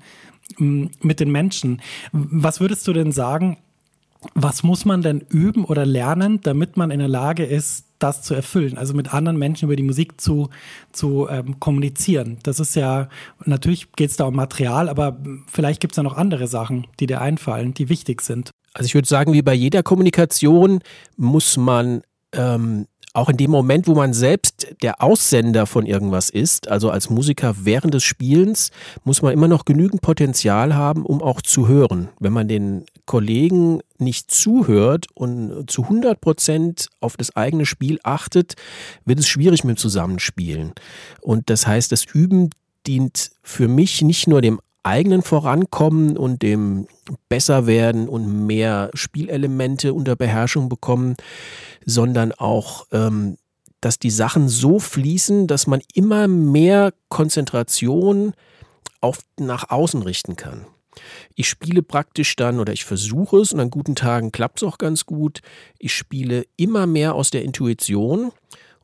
mm, 0.58 0.86
mit 1.02 1.20
den 1.20 1.32
Menschen. 1.32 1.82
Was 2.12 2.60
würdest 2.60 2.88
du 2.88 2.94
denn 2.94 3.12
sagen, 3.12 3.58
was 4.36 4.64
muss 4.64 4.86
man 4.86 5.02
denn 5.02 5.22
üben 5.30 5.66
oder 5.66 5.86
lernen, 5.86 6.40
damit 6.42 6.78
man 6.78 6.92
in 6.92 7.00
der 7.00 7.08
Lage 7.08 7.46
ist, 7.46 7.86
das 8.00 8.22
zu 8.22 8.34
erfüllen, 8.34 8.78
also 8.78 8.94
mit 8.94 9.14
anderen 9.14 9.38
Menschen 9.38 9.66
über 9.66 9.76
die 9.76 9.84
Musik 9.84 10.20
zu, 10.20 10.50
zu 10.92 11.28
ähm, 11.30 11.60
kommunizieren. 11.60 12.38
Das 12.44 12.60
ist 12.60 12.76
ja, 12.76 13.08
natürlich 13.46 13.92
geht 13.94 14.10
es 14.10 14.18
da 14.18 14.26
um 14.26 14.36
Material, 14.36 14.90
aber 14.90 15.18
vielleicht 15.48 15.80
gibt 15.80 15.94
es 15.94 15.98
ja 15.98 16.04
noch 16.04 16.18
andere 16.18 16.48
Sachen, 16.48 16.88
die 17.00 17.08
dir 17.08 17.22
einfallen, 17.22 17.74
die 17.74 17.90
wichtig 17.90 18.22
sind. 18.22 18.52
Also 18.74 18.88
ich 18.88 18.96
würde 18.96 19.08
sagen, 19.08 19.34
wie 19.34 19.42
bei 19.42 19.54
jeder 19.54 19.84
Kommunikation 19.84 20.80
muss 21.16 21.58
man 21.58 22.02
ähm, 22.34 22.88
auch 23.14 23.30
in 23.30 23.38
dem 23.38 23.52
Moment, 23.52 23.88
wo 23.88 23.94
man 23.94 24.14
selbst 24.14 24.76
der 24.82 25.02
Aussender 25.02 25.68
von 25.68 25.86
irgendwas 25.86 26.32
ist, 26.32 26.68
also 26.68 26.90
als 26.90 27.12
Musiker 27.12 27.56
während 27.62 27.94
des 27.94 28.04
Spielens, 28.04 28.72
muss 29.04 29.22
man 29.22 29.34
immer 29.34 29.48
noch 29.48 29.66
genügend 29.66 30.02
Potenzial 30.02 30.74
haben, 30.76 31.06
um 31.06 31.22
auch 31.22 31.42
zu 31.42 31.68
hören. 31.68 32.10
Wenn 32.20 32.34
man 32.34 32.48
den 32.48 32.86
Kollegen 33.06 33.82
nicht 34.00 34.32
zuhört 34.32 35.06
und 35.14 35.70
zu 35.70 35.84
100 35.84 36.20
Prozent 36.20 36.90
auf 37.00 37.16
das 37.16 37.36
eigene 37.36 37.68
Spiel 37.68 38.00
achtet, 38.04 38.56
wird 39.06 39.20
es 39.20 39.28
schwierig 39.28 39.64
mit 39.64 39.78
dem 39.78 39.80
Zusammenspielen. 39.80 40.74
Und 41.22 41.50
das 41.52 41.68
heißt, 41.68 41.92
das 41.92 42.06
Üben 42.06 42.50
dient 42.88 43.32
für 43.44 43.68
mich 43.68 44.02
nicht 44.02 44.28
nur 44.28 44.42
dem 44.42 44.60
eigenen 44.84 45.22
Vorankommen 45.22 46.18
und 46.18 46.42
dem 46.42 46.88
Besserwerden 47.30 48.08
und 48.10 48.46
mehr 48.46 48.92
Spielelemente 48.94 49.94
unter 49.94 50.16
Beherrschung 50.16 50.70
bekommen, 50.70 51.16
sondern 51.86 52.34
auch, 52.34 52.86
ähm, 52.92 53.38
dass 53.82 54.00
die 54.00 54.12
Sachen 54.12 54.50
so 54.50 54.80
fließen, 54.80 55.48
dass 55.48 55.68
man 55.68 55.82
immer 55.94 56.28
mehr 56.28 56.94
Konzentration 57.10 58.34
auf 59.02 59.20
nach 59.40 59.70
außen 59.70 60.02
richten 60.02 60.36
kann. 60.36 60.66
Ich 61.36 61.50
spiele 61.50 61.82
praktisch 61.82 62.36
dann 62.36 62.60
oder 62.60 62.74
ich 62.74 62.86
versuche 62.86 63.38
es 63.38 63.52
und 63.52 63.60
an 63.60 63.70
guten 63.70 63.96
Tagen 63.96 64.32
klappt 64.32 64.62
es 64.62 64.68
auch 64.68 64.78
ganz 64.78 65.06
gut. 65.06 65.42
Ich 65.80 65.94
spiele 65.94 66.46
immer 66.56 66.88
mehr 66.88 67.16
aus 67.16 67.32
der 67.32 67.44
Intuition 67.44 68.32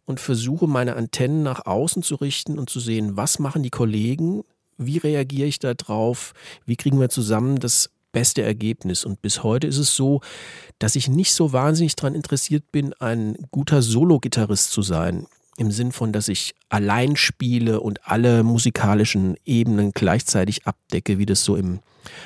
und 0.05 0.19
versuche 0.19 0.67
meine 0.67 0.95
Antennen 0.95 1.43
nach 1.43 1.65
außen 1.65 2.01
zu 2.01 2.15
richten 2.15 2.57
und 2.57 2.69
zu 2.69 2.79
sehen, 2.79 3.15
was 3.15 3.37
machen 3.39 3.61
die 3.63 3.69
Kollegen, 3.69 4.43
wie 4.79 4.98
reagiere 4.98 5.48
ich 5.48 5.59
da 5.59 5.75
drauf, 5.75 6.33
wie 6.65 6.75
kriegen 6.75 7.00
wir 7.00 7.09
zusammen 7.09 7.59
das 7.59 7.91
beste 8.12 8.41
Ergebnis. 8.41 9.05
Und 9.05 9.21
bis 9.21 9.43
heute 9.43 9.67
ist 9.67 9.77
es 9.77 9.95
so, 9.95 10.21
dass 10.79 10.95
ich 10.95 11.07
nicht 11.07 11.33
so 11.33 11.53
wahnsinnig 11.53 11.95
daran 11.95 12.15
interessiert 12.15 12.71
bin, 12.71 12.93
ein 12.93 13.38
guter 13.51 13.81
Solo-Gitarrist 13.81 14.71
zu 14.71 14.81
sein. 14.81 15.27
Im 15.57 15.71
Sinn 15.71 15.91
von, 15.91 16.13
dass 16.13 16.29
ich 16.29 16.55
allein 16.69 17.17
spiele 17.17 17.81
und 17.81 18.07
alle 18.07 18.43
musikalischen 18.43 19.36
Ebenen 19.45 19.91
gleichzeitig 19.91 20.65
abdecke, 20.65 21.19
wie 21.19 21.25
das 21.25 21.43
so 21.43 21.55
im 21.57 21.79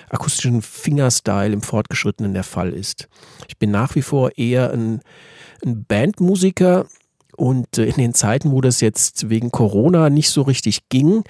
akustischen 0.09 0.61
Fingerstyle 0.61 1.51
im 1.51 1.63
Fortgeschrittenen 1.63 2.33
der 2.33 2.43
Fall 2.43 2.71
ist. 2.71 3.09
Ich 3.47 3.57
bin 3.57 3.71
nach 3.71 3.95
wie 3.95 4.03
vor 4.03 4.37
eher 4.37 4.71
ein, 4.71 5.01
ein 5.65 5.83
Bandmusiker 5.83 6.85
und 7.35 7.77
äh, 7.79 7.85
in 7.85 7.95
den 7.95 8.13
Zeiten, 8.13 8.51
wo 8.51 8.61
das 8.61 8.81
jetzt 8.81 9.29
wegen 9.29 9.51
Corona 9.51 10.11
nicht 10.11 10.29
so 10.29 10.43
richtig 10.43 10.89
ging, 10.89 11.23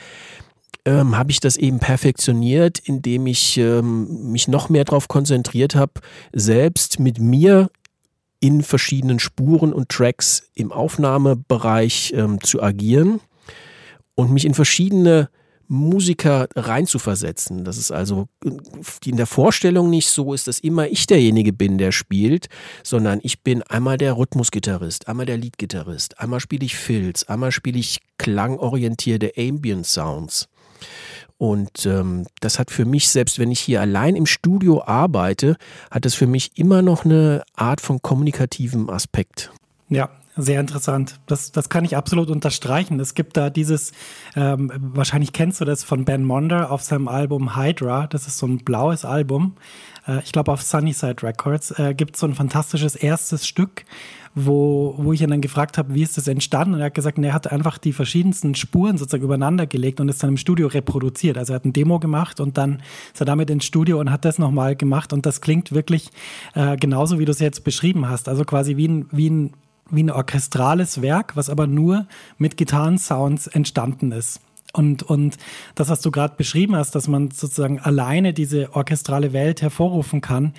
ähm, 0.85 1.17
habe 1.17 1.31
ich 1.31 1.39
das 1.39 1.57
eben 1.57 1.79
perfektioniert, 1.79 2.79
indem 2.79 3.27
ich 3.27 3.57
ähm, 3.57 4.31
mich 4.31 4.47
noch 4.47 4.69
mehr 4.69 4.83
darauf 4.83 5.07
konzentriert 5.07 5.75
habe, 5.75 5.93
selbst 6.33 6.99
mit 6.99 7.19
mir 7.19 7.69
in 8.39 8.61
verschiedenen 8.61 9.19
Spuren 9.19 9.71
und 9.71 9.89
Tracks 9.89 10.49
im 10.53 10.71
Aufnahmebereich 10.71 12.13
ähm, 12.15 12.41
zu 12.41 12.61
agieren 12.61 13.21
und 14.15 14.31
mich 14.31 14.45
in 14.45 14.53
verschiedene 14.53 15.29
Musiker 15.69 16.47
reinzuversetzen. 16.55 17.63
Das 17.63 17.77
ist 17.77 17.91
also 17.91 18.27
in 19.05 19.15
der 19.15 19.25
Vorstellung 19.25 19.89
nicht 19.89 20.09
so 20.09 20.33
ist, 20.33 20.47
dass 20.47 20.59
immer 20.59 20.87
ich 20.87 21.07
derjenige 21.07 21.53
bin, 21.53 21.77
der 21.77 21.93
spielt, 21.93 22.47
sondern 22.83 23.19
ich 23.23 23.41
bin 23.43 23.63
einmal 23.63 23.97
der 23.97 24.17
Rhythmusgitarrist, 24.17 25.07
einmal 25.07 25.25
der 25.25 25.37
Leadgitarrist, 25.37 26.19
einmal 26.19 26.41
spiele 26.41 26.65
ich 26.65 26.75
Filz, 26.75 27.23
einmal 27.23 27.53
spiele 27.53 27.79
ich 27.79 28.01
klangorientierte 28.17 29.31
Ambient 29.37 29.87
Sounds. 29.87 30.49
Und 31.37 31.85
ähm, 31.85 32.25
das 32.39 32.59
hat 32.59 32.71
für 32.71 32.85
mich, 32.85 33.09
selbst 33.09 33.39
wenn 33.39 33.51
ich 33.51 33.59
hier 33.59 33.81
allein 33.81 34.15
im 34.15 34.25
Studio 34.25 34.83
arbeite, 34.85 35.57
hat 35.91 36.05
es 36.05 36.15
für 36.15 36.27
mich 36.27 36.51
immer 36.55 36.81
noch 36.81 37.05
eine 37.05 37.43
Art 37.55 37.81
von 37.81 38.01
kommunikativem 38.01 38.89
Aspekt. 38.89 39.51
Ja, 39.89 40.09
sehr 40.35 40.59
interessant. 40.59 41.19
Das, 41.27 41.51
das 41.51 41.69
kann 41.69 41.85
ich 41.85 41.95
absolut 41.95 42.29
unterstreichen. 42.29 42.99
Es 42.99 43.13
gibt 43.13 43.37
da 43.37 43.49
dieses, 43.49 43.91
ähm, 44.35 44.71
wahrscheinlich 44.75 45.33
kennst 45.33 45.61
du 45.61 45.65
das 45.65 45.83
von 45.83 46.05
Ben 46.05 46.25
Monder 46.25 46.71
auf 46.71 46.81
seinem 46.81 47.07
Album 47.07 47.55
Hydra. 47.55 48.07
Das 48.07 48.27
ist 48.27 48.37
so 48.37 48.47
ein 48.47 48.57
blaues 48.59 49.05
Album. 49.05 49.55
Äh, 50.07 50.19
ich 50.23 50.31
glaube, 50.31 50.51
auf 50.51 50.61
Sunnyside 50.61 51.21
Records 51.23 51.71
äh, 51.71 51.93
gibt 51.93 52.15
es 52.15 52.21
so 52.21 52.27
ein 52.27 52.33
fantastisches 52.33 52.95
erstes 52.95 53.47
Stück 53.47 53.85
wo, 54.35 54.95
wo 54.97 55.13
ich 55.13 55.21
ihn 55.21 55.29
dann 55.29 55.41
gefragt 55.41 55.77
habe, 55.77 55.93
wie 55.93 56.01
ist 56.01 56.17
das 56.17 56.27
entstanden? 56.27 56.73
Und 56.73 56.79
er 56.79 56.87
hat 56.87 56.95
gesagt, 56.95 57.19
er 57.19 57.33
hat 57.33 57.51
einfach 57.51 57.77
die 57.77 57.93
verschiedensten 57.93 58.55
Spuren 58.55 58.97
sozusagen 58.97 59.23
übereinander 59.23 59.67
gelegt 59.67 59.99
und 59.99 60.09
es 60.09 60.17
dann 60.17 60.31
im 60.31 60.37
Studio 60.37 60.67
reproduziert. 60.67 61.37
Also 61.37 61.53
er 61.53 61.57
hat 61.57 61.65
ein 61.65 61.73
Demo 61.73 61.99
gemacht 61.99 62.39
und 62.39 62.57
dann 62.57 62.81
ist 63.13 63.21
er 63.21 63.25
damit 63.25 63.49
ins 63.49 63.65
Studio 63.65 63.99
und 63.99 64.11
hat 64.11 64.25
das 64.25 64.39
nochmal 64.39 64.75
gemacht 64.75 65.13
und 65.13 65.25
das 65.25 65.41
klingt 65.41 65.71
wirklich 65.71 66.09
äh, 66.55 66.77
genauso, 66.77 67.19
wie 67.19 67.25
du 67.25 67.31
es 67.31 67.39
jetzt 67.39 67.63
beschrieben 67.63 68.09
hast. 68.09 68.27
Also 68.27 68.43
quasi 68.43 68.75
wie 68.75 68.87
ein, 68.87 69.05
wie 69.11 69.29
ein 69.29 69.53
wie 69.95 70.03
ein 70.03 70.11
orchestrales 70.11 71.01
Werk, 71.01 71.35
was 71.35 71.49
aber 71.49 71.67
nur 71.67 72.07
mit 72.37 72.57
Gitarrensounds 72.57 73.47
entstanden 73.47 74.11
ist. 74.11 74.39
Und, 74.75 75.03
und 75.03 75.37
das, 75.75 75.89
was 75.89 76.01
du 76.01 76.09
gerade 76.09 76.35
beschrieben 76.35 76.75
hast, 76.75 76.95
dass 76.95 77.07
man 77.07 77.29
sozusagen 77.29 77.79
alleine 77.79 78.33
diese 78.33 78.75
orchestrale 78.75 79.31
Welt 79.31 79.61
hervorrufen 79.61 80.19
kann, 80.19 80.53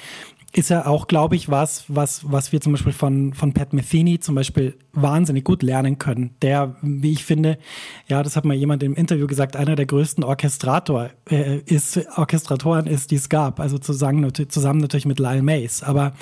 ist 0.56 0.70
ja 0.70 0.86
auch, 0.86 1.08
glaube 1.08 1.34
ich, 1.34 1.50
was, 1.50 1.84
was, 1.88 2.30
was 2.30 2.52
wir 2.52 2.60
zum 2.60 2.72
Beispiel 2.72 2.92
von, 2.92 3.34
von 3.34 3.52
Pat 3.52 3.72
Metheny 3.72 4.20
zum 4.20 4.36
Beispiel 4.36 4.78
wahnsinnig 4.92 5.42
gut 5.42 5.64
lernen 5.64 5.98
können. 5.98 6.30
Der, 6.42 6.76
wie 6.80 7.10
ich 7.10 7.24
finde, 7.24 7.58
ja, 8.06 8.22
das 8.22 8.36
hat 8.36 8.44
mal 8.44 8.54
jemand 8.54 8.84
im 8.84 8.94
Interview 8.94 9.26
gesagt, 9.26 9.56
einer 9.56 9.74
der 9.74 9.86
größten 9.86 10.22
Orchestrator 10.22 11.10
äh, 11.28 11.58
ist, 11.66 12.00
Orchestratoren 12.16 12.86
ist, 12.86 13.10
die 13.10 13.16
es 13.16 13.28
gab. 13.28 13.58
Also 13.58 13.78
zusammen, 13.78 14.32
zusammen 14.48 14.78
natürlich 14.78 15.06
mit 15.06 15.18
Lyle 15.18 15.42
Mays. 15.42 15.82
Aber 15.82 16.12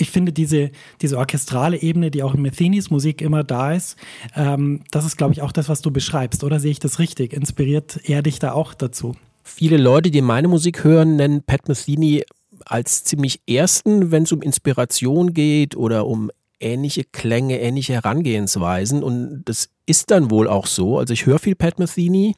ich 0.00 0.10
finde 0.10 0.32
diese, 0.32 0.70
diese 1.00 1.18
orchestrale 1.18 1.80
Ebene, 1.80 2.10
die 2.10 2.22
auch 2.22 2.34
in 2.34 2.42
Methenys 2.42 2.90
Musik 2.90 3.20
immer 3.20 3.44
da 3.44 3.72
ist, 3.72 3.96
ähm, 4.34 4.82
das 4.90 5.04
ist, 5.04 5.16
glaube 5.16 5.32
ich, 5.32 5.42
auch 5.42 5.52
das, 5.52 5.68
was 5.68 5.82
du 5.82 5.90
beschreibst. 5.90 6.44
Oder 6.44 6.60
sehe 6.60 6.70
ich 6.70 6.78
das 6.78 6.98
richtig? 6.98 7.32
Inspiriert 7.32 8.00
er 8.04 8.22
dich 8.22 8.38
da 8.38 8.52
auch 8.52 8.74
dazu? 8.74 9.16
Viele 9.42 9.76
Leute, 9.76 10.10
die 10.10 10.20
meine 10.20 10.48
Musik 10.48 10.84
hören, 10.84 11.16
nennen 11.16 11.42
Pat 11.42 11.68
Metheny 11.68 12.24
als 12.64 13.04
ziemlich 13.04 13.40
ersten, 13.48 14.10
wenn 14.10 14.24
es 14.24 14.32
um 14.32 14.42
Inspiration 14.42 15.32
geht 15.32 15.76
oder 15.76 16.06
um 16.06 16.30
ähnliche 16.60 17.04
Klänge, 17.04 17.60
ähnliche 17.60 17.94
Herangehensweisen. 17.94 19.02
Und 19.02 19.44
das 19.44 19.70
ist 19.86 20.10
dann 20.10 20.30
wohl 20.30 20.48
auch 20.48 20.66
so. 20.66 20.98
Also 20.98 21.14
ich 21.14 21.26
höre 21.26 21.38
viel 21.38 21.54
Pat 21.54 21.78
Metheny. 21.78 22.34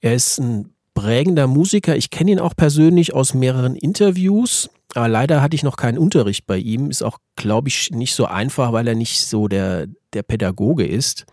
Er 0.00 0.14
ist 0.14 0.38
ein 0.38 0.73
prägender 0.94 1.46
Musiker. 1.46 1.96
Ich 1.96 2.10
kenne 2.10 2.32
ihn 2.32 2.40
auch 2.40 2.54
persönlich 2.56 3.14
aus 3.14 3.34
mehreren 3.34 3.76
Interviews. 3.76 4.70
Aber 4.94 5.08
leider 5.08 5.42
hatte 5.42 5.56
ich 5.56 5.62
noch 5.62 5.76
keinen 5.76 5.98
Unterricht 5.98 6.46
bei 6.46 6.56
ihm. 6.56 6.88
Ist 6.88 7.02
auch, 7.02 7.18
glaube 7.36 7.68
ich, 7.68 7.90
nicht 7.90 8.14
so 8.14 8.26
einfach, 8.26 8.72
weil 8.72 8.86
er 8.86 8.94
nicht 8.94 9.20
so 9.20 9.48
der, 9.48 9.88
der 10.12 10.22
Pädagoge 10.22 10.86
ist. 10.86 11.26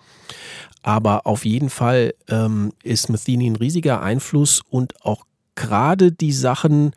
Aber 0.81 1.27
auf 1.27 1.45
jeden 1.45 1.69
Fall 1.69 2.13
ähm, 2.27 2.71
ist 2.83 3.09
Metheny 3.09 3.49
ein 3.49 3.55
riesiger 3.55 4.01
Einfluss 4.01 4.61
und 4.67 5.05
auch 5.05 5.25
gerade 5.53 6.11
die 6.11 6.31
Sachen, 6.31 6.93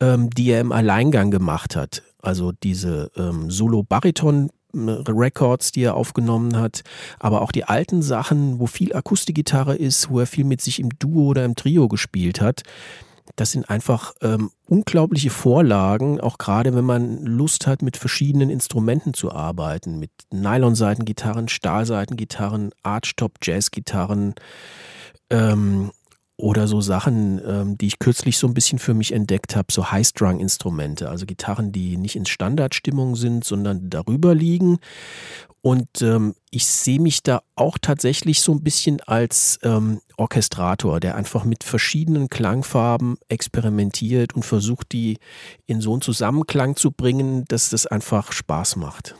ähm, 0.00 0.28
die 0.30 0.50
er 0.50 0.60
im 0.60 0.72
Alleingang 0.72 1.30
gemacht 1.30 1.76
hat. 1.76 2.02
Also 2.20 2.52
diese 2.52 3.10
ähm, 3.16 3.50
Solo-Bariton-Records, 4.72 5.72
die 5.72 5.82
er 5.82 5.94
aufgenommen 5.94 6.56
hat, 6.56 6.82
aber 7.18 7.42
auch 7.42 7.52
die 7.52 7.64
alten 7.64 8.02
Sachen, 8.02 8.58
wo 8.58 8.66
viel 8.66 8.94
Akustikgitarre 8.94 9.76
ist, 9.76 10.10
wo 10.10 10.20
er 10.20 10.26
viel 10.26 10.44
mit 10.44 10.60
sich 10.60 10.80
im 10.80 10.90
Duo 10.98 11.28
oder 11.28 11.44
im 11.44 11.54
Trio 11.54 11.88
gespielt 11.88 12.40
hat. 12.40 12.62
Das 13.34 13.50
sind 13.50 13.68
einfach 13.68 14.14
ähm, 14.22 14.50
unglaubliche 14.68 15.30
Vorlagen, 15.30 16.20
auch 16.20 16.38
gerade 16.38 16.74
wenn 16.76 16.84
man 16.84 17.24
Lust 17.24 17.66
hat, 17.66 17.82
mit 17.82 17.96
verschiedenen 17.96 18.50
Instrumenten 18.50 19.14
zu 19.14 19.32
arbeiten, 19.32 19.98
mit 19.98 20.10
Nylonseitengitarren, 20.30 21.48
Stahlseitengitarren, 21.48 22.70
Archtop-Jazzgitarren, 22.84 24.36
ähm, 25.30 25.90
oder 26.38 26.68
so 26.68 26.80
Sachen, 26.80 27.40
ähm, 27.46 27.78
die 27.78 27.86
ich 27.86 27.98
kürzlich 27.98 28.36
so 28.36 28.46
ein 28.46 28.54
bisschen 28.54 28.78
für 28.78 28.94
mich 28.94 29.12
entdeckt 29.12 29.56
habe, 29.56 29.72
so 29.72 29.90
High-Strung-Instrumente, 29.90 31.08
also 31.08 31.24
Gitarren, 31.24 31.72
die 31.72 31.96
nicht 31.96 32.16
in 32.16 32.26
Standardstimmung 32.26 33.16
sind, 33.16 33.44
sondern 33.44 33.88
darüber 33.88 34.34
liegen. 34.34 34.78
Und 35.62 36.02
ähm, 36.02 36.34
ich 36.50 36.66
sehe 36.66 37.00
mich 37.00 37.22
da 37.22 37.42
auch 37.56 37.76
tatsächlich 37.80 38.40
so 38.40 38.52
ein 38.52 38.62
bisschen 38.62 39.00
als 39.00 39.58
ähm, 39.62 40.00
Orchestrator, 40.16 41.00
der 41.00 41.16
einfach 41.16 41.44
mit 41.44 41.64
verschiedenen 41.64 42.28
Klangfarben 42.28 43.16
experimentiert 43.28 44.34
und 44.34 44.44
versucht, 44.44 44.92
die 44.92 45.18
in 45.66 45.80
so 45.80 45.92
einen 45.92 46.02
Zusammenklang 46.02 46.76
zu 46.76 46.92
bringen, 46.92 47.46
dass 47.48 47.70
das 47.70 47.86
einfach 47.86 48.30
Spaß 48.30 48.76
macht. 48.76 49.16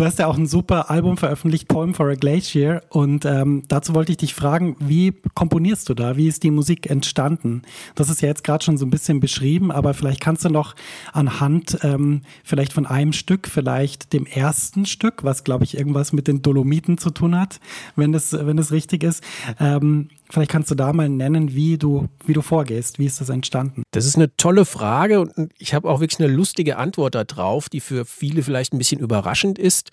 Du 0.00 0.06
hast 0.06 0.18
ja 0.18 0.28
auch 0.28 0.38
ein 0.38 0.46
super 0.46 0.88
Album 0.88 1.18
veröffentlicht, 1.18 1.68
Poem 1.68 1.92
for 1.92 2.08
a 2.08 2.14
Glacier. 2.14 2.82
Und 2.88 3.26
ähm, 3.26 3.64
dazu 3.68 3.94
wollte 3.94 4.12
ich 4.12 4.16
dich 4.16 4.32
fragen, 4.32 4.74
wie 4.78 5.12
komponierst 5.34 5.86
du 5.90 5.92
da? 5.92 6.16
Wie 6.16 6.26
ist 6.26 6.42
die 6.42 6.50
Musik 6.50 6.88
entstanden? 6.88 7.60
Das 7.96 8.08
ist 8.08 8.22
ja 8.22 8.28
jetzt 8.28 8.42
gerade 8.42 8.64
schon 8.64 8.78
so 8.78 8.86
ein 8.86 8.90
bisschen 8.90 9.20
beschrieben, 9.20 9.70
aber 9.70 9.92
vielleicht 9.92 10.22
kannst 10.22 10.46
du 10.46 10.48
noch 10.48 10.74
anhand 11.12 11.80
ähm, 11.82 12.22
vielleicht 12.44 12.72
von 12.72 12.86
einem 12.86 13.12
Stück, 13.12 13.46
vielleicht 13.46 14.14
dem 14.14 14.24
ersten 14.24 14.86
Stück, 14.86 15.22
was 15.22 15.44
glaube 15.44 15.64
ich 15.64 15.76
irgendwas 15.76 16.14
mit 16.14 16.28
den 16.28 16.40
Dolomiten 16.40 16.96
zu 16.96 17.10
tun 17.10 17.38
hat, 17.38 17.60
wenn 17.94 18.10
das, 18.10 18.32
wenn 18.32 18.56
das 18.56 18.72
richtig 18.72 19.04
ist, 19.04 19.22
ähm, 19.58 20.08
Vielleicht 20.30 20.50
kannst 20.50 20.70
du 20.70 20.76
da 20.76 20.92
mal 20.92 21.08
nennen, 21.08 21.54
wie 21.54 21.76
du, 21.76 22.08
wie 22.24 22.32
du 22.32 22.42
vorgehst. 22.42 22.98
Wie 22.98 23.06
ist 23.06 23.20
das 23.20 23.28
entstanden? 23.28 23.82
Das 23.90 24.06
ist 24.06 24.16
eine 24.16 24.34
tolle 24.36 24.64
Frage 24.64 25.20
und 25.20 25.52
ich 25.58 25.74
habe 25.74 25.90
auch 25.90 26.00
wirklich 26.00 26.20
eine 26.20 26.32
lustige 26.32 26.76
Antwort 26.76 27.14
darauf, 27.14 27.68
die 27.68 27.80
für 27.80 28.04
viele 28.04 28.42
vielleicht 28.42 28.72
ein 28.72 28.78
bisschen 28.78 29.00
überraschend 29.00 29.58
ist. 29.58 29.90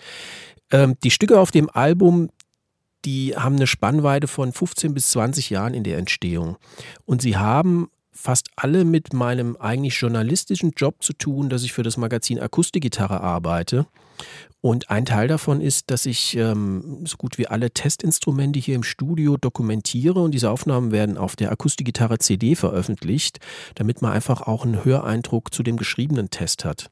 Ähm, 0.72 0.96
die 1.04 1.12
Stücke 1.12 1.40
auf 1.40 1.50
dem 1.50 1.70
Album, 1.70 2.30
die 3.04 3.36
haben 3.36 3.56
eine 3.56 3.68
Spannweite 3.68 4.28
von 4.28 4.54
15 4.54 4.94
bis 4.94 5.10
20 5.12 5.50
Jahren 5.50 5.74
in 5.74 5.84
der 5.84 5.98
Entstehung. 5.98 6.58
Und 7.06 7.22
sie 7.22 7.38
haben 7.38 7.90
fast 8.18 8.48
alle 8.56 8.84
mit 8.84 9.14
meinem 9.14 9.56
eigentlich 9.58 9.96
journalistischen 9.96 10.72
Job 10.76 11.04
zu 11.04 11.14
tun, 11.14 11.50
dass 11.50 11.64
ich 11.64 11.72
für 11.72 11.84
das 11.84 11.98
Magazin 11.98 12.40
Akustikgitarre 12.40 13.22
arbeite. 13.22 13.86
Und 14.60 14.90
ein 14.90 15.06
Teil 15.06 15.28
davon 15.28 15.62
ist, 15.62 15.92
dass 15.92 16.08
ich 16.08 16.36
ähm, 16.36 17.06
so 17.06 17.18
gut 17.18 17.38
wie 17.38 17.48
alle 17.48 17.72
Testinstrumente 17.72 18.60
hier 18.60 18.76
im 18.76 18.84
Studio 18.84 19.38
dokumentiere 19.38 20.20
und 20.20 20.32
diese 20.32 20.50
Aufnahmen 20.50 20.92
werden 20.92 21.18
auf 21.18 21.36
der 21.36 21.52
Akustikgitarre 21.52 22.18
CD 22.18 22.56
veröffentlicht, 22.56 23.40
damit 23.76 24.02
man 24.02 24.12
einfach 24.12 24.42
auch 24.42 24.66
einen 24.66 24.84
Höreindruck 24.84 25.54
zu 25.54 25.62
dem 25.62 25.78
geschriebenen 25.78 26.32
Test 26.32 26.66
hat. 26.66 26.90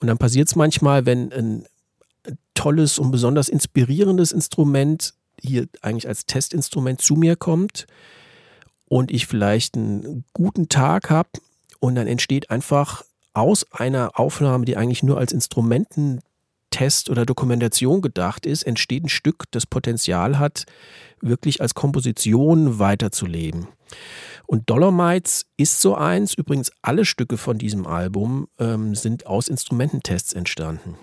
Und 0.00 0.08
dann 0.08 0.18
passiert 0.18 0.48
es 0.48 0.56
manchmal, 0.56 1.06
wenn 1.06 1.32
ein 1.32 1.66
tolles 2.54 2.98
und 2.98 3.12
besonders 3.12 3.48
inspirierendes 3.48 4.32
Instrument 4.32 5.14
hier 5.40 5.68
eigentlich 5.80 6.08
als 6.08 6.26
Testinstrument 6.26 7.00
zu 7.00 7.14
mir 7.14 7.36
kommt, 7.36 7.86
und 8.92 9.10
ich 9.10 9.26
vielleicht 9.26 9.74
einen 9.74 10.26
guten 10.34 10.68
Tag 10.68 11.08
habe 11.08 11.30
und 11.80 11.94
dann 11.94 12.06
entsteht 12.06 12.50
einfach 12.50 13.02
aus 13.32 13.64
einer 13.72 14.20
Aufnahme, 14.20 14.66
die 14.66 14.76
eigentlich 14.76 15.02
nur 15.02 15.16
als 15.16 15.32
Instrumententest 15.32 17.08
oder 17.08 17.24
Dokumentation 17.24 18.02
gedacht 18.02 18.44
ist, 18.44 18.64
entsteht 18.64 19.02
ein 19.02 19.08
Stück, 19.08 19.44
das 19.50 19.64
Potenzial 19.64 20.38
hat, 20.38 20.66
wirklich 21.22 21.62
als 21.62 21.72
Komposition 21.72 22.78
weiterzuleben. 22.78 23.68
Und 24.46 24.68
Dolomites 24.68 25.46
ist 25.56 25.80
so 25.80 25.94
eins. 25.94 26.34
Übrigens, 26.34 26.70
alle 26.82 27.06
Stücke 27.06 27.38
von 27.38 27.56
diesem 27.56 27.86
Album 27.86 28.46
ähm, 28.58 28.94
sind 28.94 29.26
aus 29.26 29.48
Instrumententests 29.48 30.34
entstanden. 30.34 30.98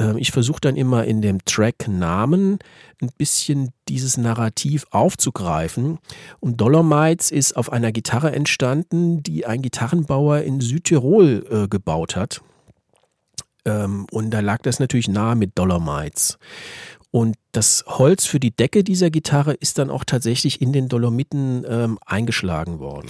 Und 0.00 0.16
äh, 0.16 0.18
ich 0.18 0.32
versuche 0.32 0.60
dann 0.60 0.76
immer 0.76 1.04
in 1.04 1.22
dem 1.22 1.44
Track-Namen 1.44 2.58
ein 3.00 3.10
bisschen 3.16 3.70
dieses 3.88 4.16
Narrativ 4.16 4.86
aufzugreifen. 4.90 5.98
Und 6.40 6.60
Dolomites 6.60 7.30
ist 7.30 7.56
auf 7.56 7.70
einer 7.70 7.92
Gitarre 7.92 8.32
entstanden, 8.32 9.22
die 9.22 9.46
ein 9.46 9.62
Gitarrenbauer 9.62 10.40
in 10.40 10.60
Südtirol 10.60 11.46
äh, 11.50 11.68
gebaut 11.68 12.16
hat. 12.16 12.42
Ähm, 13.64 14.06
und 14.10 14.30
da 14.30 14.40
lag 14.40 14.62
das 14.62 14.80
natürlich 14.80 15.08
nahe 15.08 15.36
mit 15.36 15.58
Dolomites. 15.58 16.38
Und 17.12 17.36
das 17.52 17.84
Holz 17.86 18.24
für 18.24 18.38
die 18.38 18.54
Decke 18.54 18.84
dieser 18.84 19.10
Gitarre 19.10 19.54
ist 19.54 19.78
dann 19.78 19.90
auch 19.90 20.04
tatsächlich 20.04 20.62
in 20.62 20.72
den 20.72 20.88
Dolomiten 20.88 21.64
ähm, 21.68 21.98
eingeschlagen 22.06 22.78
worden. 22.78 23.08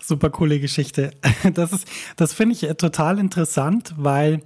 Super 0.00 0.30
coole 0.30 0.58
Geschichte. 0.58 1.12
Das 1.54 1.84
das 2.16 2.32
finde 2.32 2.54
ich 2.54 2.62
äh, 2.62 2.74
total 2.74 3.18
interessant, 3.18 3.94
weil 3.96 4.42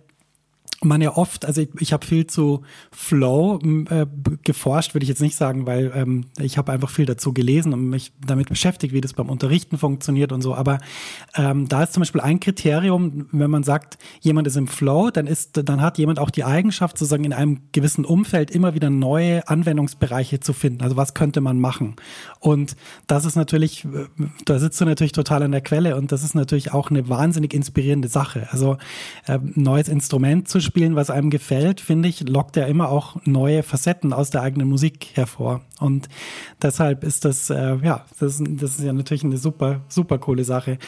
man 0.83 1.01
ja 1.01 1.17
oft, 1.17 1.45
also 1.45 1.63
ich, 1.63 1.71
ich 1.81 1.93
habe 1.93 2.05
viel 2.05 2.27
zu 2.27 2.63
Flow 2.91 3.59
äh, 3.89 4.07
geforscht, 4.43 4.95
würde 4.95 5.05
ich 5.05 5.09
jetzt 5.09 5.23
nicht 5.23 5.37
sagen, 5.37 5.67
weil 5.67 5.91
ähm, 5.95 6.27
ich 6.39 6.59
habe 6.59 6.73
einfach 6.73 6.91
viel 6.91 7.07
dazu 7.07 7.33
gelesen 7.33 7.73
und 7.73 7.89
mich 7.89 8.13
damit 8.25 8.49
beschäftigt, 8.49 8.93
wie 8.93 9.01
das 9.01 9.15
beim 9.15 9.31
Unterrichten 9.31 9.79
funktioniert 9.79 10.33
und 10.33 10.43
so. 10.43 10.55
Aber 10.55 10.79
ähm, 11.35 11.69
da 11.69 11.83
ist 11.83 11.95
zum 11.95 12.03
Beispiel 12.03 12.21
ein 12.21 12.41
Kriterium, 12.41 13.27
wenn 13.33 13.51
man 13.51 13.63
sagt, 13.63 13.97
jemand 14.21 14.47
ist 14.47 14.57
im 14.57 14.67
Flow, 14.67 15.11
dann 15.11 15.27
ist, 15.27 15.61
dann 15.65 15.81
hat 15.81 15.97
jemand 15.99 16.19
auch 16.19 16.31
die 16.31 16.45
Eigenschaft, 16.45 16.99
sozusagen 16.99 17.25
in 17.25 17.33
einem 17.33 17.61
gewissen 17.73 18.05
Umfeld 18.05 18.51
immer 18.51 18.75
wieder 18.75 18.91
neue 18.91 19.49
Anwendungsbereiche 19.49 20.41
zu 20.41 20.53
finden. 20.53 20.83
Also 20.83 20.97
was 20.97 21.15
könnte 21.15 21.41
man 21.41 21.59
machen? 21.59 21.97
Und 22.39 22.77
das 23.07 23.25
ist 23.25 23.37
natürlich, 23.37 23.87
äh, 23.87 24.07
da 24.45 24.59
sitzt 24.59 24.81
du 24.81 24.85
natürlich 24.85 25.13
total 25.13 25.43
an 25.43 25.53
der 25.53 25.63
Quelle 25.63 25.97
und 25.97 26.13
das 26.13 26.23
ist 26.23 26.35
natürlich 26.35 26.73
auch 26.73 26.91
eine 26.91 27.09
wahnsinnig 27.09 27.55
inspirierende 27.55 28.09
Sache. 28.09 28.49
Also 28.51 28.77
äh, 29.27 29.39
neues 29.55 29.89
Instrument 29.89 30.49
zu 30.49 30.61
spielen, 30.67 30.97
was 30.97 31.11
einem 31.11 31.31
gefällt, 31.31 31.81
finde 31.81 32.09
ich, 32.09 32.29
lockt 32.29 32.57
ja 32.57 32.67
immer 32.67 32.91
auch 32.91 33.17
neue 33.25 33.63
Facetten 33.63 34.13
aus 34.13 34.31
der 34.31 34.43
eigenen 34.43 34.69
Musik 34.69 35.09
hervor. 35.15 35.63
Und 35.81 36.09
deshalb 36.61 37.05
ist 37.05 37.25
das, 37.25 37.51
äh, 37.51 37.77
ja, 37.83 38.05
das, 38.19 38.43
das 38.43 38.79
ist 38.79 38.85
ja 38.85 38.93
natürlich 38.93 39.25
eine 39.25 39.39
super, 39.39 39.81
super 39.89 40.19
coole 40.19 40.45
Sache. 40.45 40.79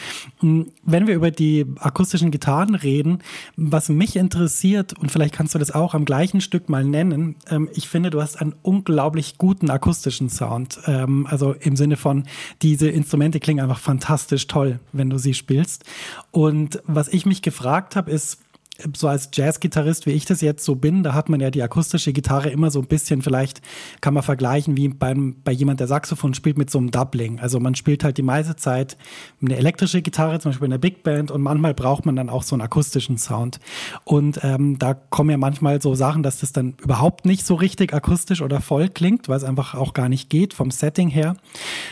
Hm, 0.40 0.66
wenn 0.82 1.06
wir 1.06 1.14
über 1.14 1.30
die 1.30 1.66
akustischen 1.78 2.30
Gitarren 2.30 2.74
reden, 2.74 3.20
was 3.56 3.88
mich 3.88 4.16
interessiert, 4.16 4.98
und 4.98 5.10
vielleicht 5.10 5.34
kannst 5.34 5.54
du 5.54 5.58
das 5.58 5.70
auch 5.70 5.94
am 5.94 6.04
gleichen 6.04 6.40
Stück 6.40 6.68
mal 6.68 6.84
nennen, 6.84 7.36
ähm, 7.50 7.68
ich 7.74 7.88
finde, 7.88 8.10
du 8.10 8.20
hast 8.20 8.40
einen 8.40 8.54
unglaublich 8.62 9.38
guten 9.38 9.70
akustischen 9.70 10.28
Sound. 10.28 10.80
Ähm, 10.86 11.26
also 11.28 11.52
im 11.52 11.76
Sinne 11.76 11.96
von, 11.96 12.24
diese 12.62 12.88
Instrumente 12.88 13.40
klingen 13.40 13.60
einfach 13.60 13.80
fantastisch 13.80 14.46
toll, 14.46 14.80
wenn 14.92 15.10
du 15.10 15.18
sie 15.18 15.34
spielst. 15.34 15.84
Und 16.30 16.82
was 16.86 17.08
ich 17.08 17.26
mich 17.26 17.42
gefragt 17.42 17.96
habe, 17.96 18.10
ist, 18.10 18.38
so 18.94 19.08
als 19.08 19.30
Jazzgitarrist, 19.32 20.06
wie 20.06 20.12
ich 20.12 20.24
das 20.24 20.40
jetzt 20.40 20.64
so 20.64 20.76
bin, 20.76 21.02
da 21.02 21.12
hat 21.12 21.28
man 21.28 21.40
ja 21.40 21.50
die 21.50 21.62
akustische 21.62 22.12
Gitarre 22.12 22.50
immer 22.50 22.70
so 22.70 22.78
ein 22.80 22.86
bisschen, 22.86 23.22
vielleicht 23.22 23.60
kann 24.00 24.14
man 24.14 24.22
vergleichen 24.22 24.76
wie 24.76 24.88
beim, 24.88 25.36
bei 25.42 25.50
jemand, 25.50 25.80
der 25.80 25.88
Saxophon 25.88 26.32
spielt 26.32 26.58
mit 26.58 26.70
so 26.70 26.78
einem 26.78 26.92
Doubling. 26.92 27.40
Also 27.40 27.58
man 27.58 27.74
spielt 27.74 28.04
halt 28.04 28.18
die 28.18 28.22
meiste 28.22 28.54
Zeit 28.54 28.96
eine 29.42 29.56
elektrische 29.56 30.00
Gitarre, 30.00 30.38
zum 30.38 30.50
Beispiel 30.50 30.66
in 30.66 30.70
der 30.70 30.78
Big 30.78 31.02
Band 31.02 31.32
und 31.32 31.42
manchmal 31.42 31.74
braucht 31.74 32.06
man 32.06 32.14
dann 32.14 32.28
auch 32.28 32.44
so 32.44 32.54
einen 32.54 32.62
akustischen 32.62 33.18
Sound. 33.18 33.58
Und 34.04 34.40
ähm, 34.44 34.78
da 34.78 34.94
kommen 34.94 35.30
ja 35.30 35.38
manchmal 35.38 35.82
so 35.82 35.96
Sachen, 35.96 36.22
dass 36.22 36.38
das 36.38 36.52
dann 36.52 36.76
überhaupt 36.80 37.26
nicht 37.26 37.44
so 37.44 37.56
richtig 37.56 37.92
akustisch 37.92 38.42
oder 38.42 38.60
voll 38.60 38.88
klingt, 38.88 39.28
weil 39.28 39.38
es 39.38 39.44
einfach 39.44 39.74
auch 39.74 39.92
gar 39.92 40.08
nicht 40.08 40.30
geht 40.30 40.54
vom 40.54 40.70
Setting 40.70 41.08
her. 41.08 41.36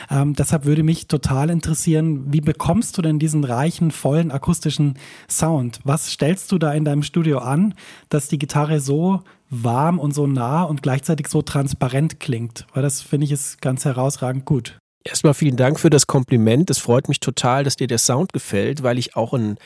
Ähm, 0.08 0.34
deshalb 0.34 0.64
würde 0.64 0.84
mich 0.84 1.08
total 1.08 1.50
interessieren, 1.50 2.32
wie 2.32 2.40
bekommst 2.40 2.96
du 2.96 3.02
denn 3.02 3.18
diesen 3.18 3.42
reichen, 3.42 3.90
vollen 3.90 4.30
akustischen 4.30 4.94
Sound? 5.28 5.80
Was 5.82 6.12
stellst 6.12 6.52
du 6.52 6.58
da 6.58 6.75
in 6.76 6.84
deinem 6.84 7.02
Studio 7.02 7.38
an, 7.38 7.74
dass 8.08 8.28
die 8.28 8.38
Gitarre 8.38 8.80
so 8.80 9.22
warm 9.50 9.98
und 9.98 10.14
so 10.14 10.26
nah 10.26 10.62
und 10.62 10.82
gleichzeitig 10.82 11.28
so 11.28 11.42
transparent 11.42 12.20
klingt? 12.20 12.66
Weil 12.74 12.82
das 12.82 13.02
finde 13.02 13.24
ich 13.24 13.32
ist 13.32 13.60
ganz 13.60 13.84
herausragend 13.84 14.44
gut. 14.44 14.78
Erstmal 15.04 15.34
vielen 15.34 15.56
Dank 15.56 15.78
für 15.78 15.90
das 15.90 16.06
Kompliment. 16.06 16.68
Es 16.68 16.78
freut 16.78 17.08
mich 17.08 17.20
total, 17.20 17.62
dass 17.62 17.76
dir 17.76 17.86
der 17.86 17.98
Sound 17.98 18.32
gefällt, 18.32 18.82
weil 18.82 18.98
ich 18.98 19.14
auch 19.14 19.32
ein, 19.34 19.56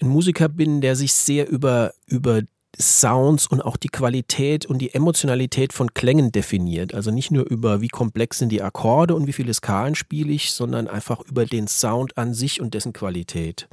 ein 0.00 0.08
Musiker 0.08 0.48
bin, 0.48 0.80
der 0.80 0.96
sich 0.96 1.12
sehr 1.12 1.48
über, 1.48 1.92
über 2.06 2.42
Sounds 2.80 3.46
und 3.46 3.62
auch 3.62 3.76
die 3.76 3.88
Qualität 3.88 4.66
und 4.66 4.78
die 4.78 4.94
Emotionalität 4.94 5.72
von 5.72 5.92
Klängen 5.94 6.32
definiert. 6.32 6.94
Also 6.94 7.10
nicht 7.10 7.30
nur 7.30 7.44
über 7.48 7.80
wie 7.80 7.88
komplex 7.88 8.38
sind 8.38 8.50
die 8.50 8.62
Akkorde 8.62 9.14
und 9.14 9.26
wie 9.26 9.32
viele 9.32 9.54
Skalen 9.54 9.94
spiele 9.94 10.32
ich, 10.32 10.52
sondern 10.52 10.88
einfach 10.88 11.20
über 11.20 11.46
den 11.46 11.68
Sound 11.68 12.16
an 12.16 12.34
sich 12.34 12.60
und 12.60 12.74
dessen 12.74 12.92
Qualität. 12.92 13.68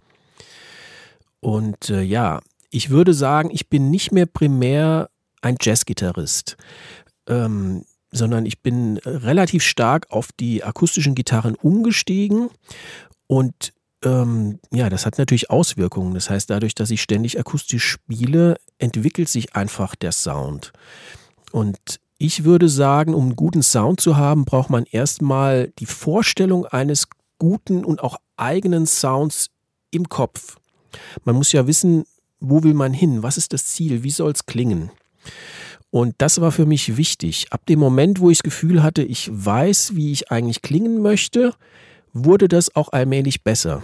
Und 1.40 1.90
äh, 1.90 2.02
ja, 2.02 2.42
ich 2.72 2.90
würde 2.90 3.14
sagen, 3.14 3.50
ich 3.52 3.70
bin 3.70 3.92
nicht 3.92 4.12
mehr 4.12 4.26
primär 4.26 5.10
ein 5.42 5.58
Jazzgitarrist, 5.62 6.58
ähm, 7.28 7.84
sondern 8.12 8.46
ich 8.46 8.62
bin 8.62 8.98
relativ 9.06 9.64
stark 9.64 10.08
auf 10.10 10.30
die 10.40 10.64
akustischen 10.64 11.14
Gitarren 11.16 11.56
umgestiegen 11.56 12.50
und 13.28 13.74
ähm, 14.04 14.60
ja, 14.72 14.90
das 14.90 15.06
hat 15.06 15.18
natürlich 15.18 15.52
Auswirkungen. 15.52 16.14
Das 16.14 16.30
heißt, 16.30 16.50
dadurch, 16.50 16.74
dass 16.74 16.90
ich 16.90 17.02
ständig 17.02 17.40
akustisch 17.40 17.86
spiele, 17.86 18.56
entwickelt 18.80 19.30
sich 19.30 19.56
einfach 19.56 19.96
der 19.96 20.12
Sound. 20.12 20.74
Und 21.52 22.00
ich 22.18 22.44
würde 22.44 22.68
sagen, 22.68 23.14
um 23.14 23.26
einen 23.26 23.36
guten 23.36 23.64
Sound 23.64 24.02
zu 24.02 24.18
haben, 24.18 24.46
braucht 24.46 24.70
man 24.70 24.86
erstmal 24.86 25.70
die 25.80 25.86
Vorstellung 25.86 26.66
eines 26.66 27.08
guten 27.38 27.86
und 27.86 28.02
auch 28.02 28.18
eigenen 28.38 28.86
Sounds 28.86 29.50
im 29.92 30.10
Kopf. 30.10 30.58
Man 31.24 31.36
muss 31.36 31.52
ja 31.52 31.68
wissen, 31.68 32.06
wo 32.42 32.64
will 32.64 32.74
man 32.74 32.94
hin? 32.94 33.24
Was 33.24 33.38
ist 33.38 33.54
das 33.54 33.68
Ziel? 33.68 34.04
Wie 34.04 34.10
soll 34.10 34.32
es 34.32 34.46
klingen? 34.46 34.92
Und 35.92 36.16
das 36.18 36.42
war 36.42 36.52
für 36.52 36.66
mich 36.66 36.98
wichtig. 36.98 37.48
Ab 37.52 37.66
dem 37.66 37.80
Moment, 37.80 38.20
wo 38.20 38.30
ich 38.30 38.40
das 38.40 38.44
Gefühl 38.44 38.82
hatte, 38.82 39.04
ich 39.04 39.30
weiß, 39.32 39.96
wie 39.96 40.12
ich 40.12 40.32
eigentlich 40.32 40.62
klingen 40.62 41.02
möchte, 41.02 41.54
wurde 42.14 42.48
das 42.48 42.76
auch 42.76 42.92
allmählich 42.92 43.44
besser. 43.44 43.84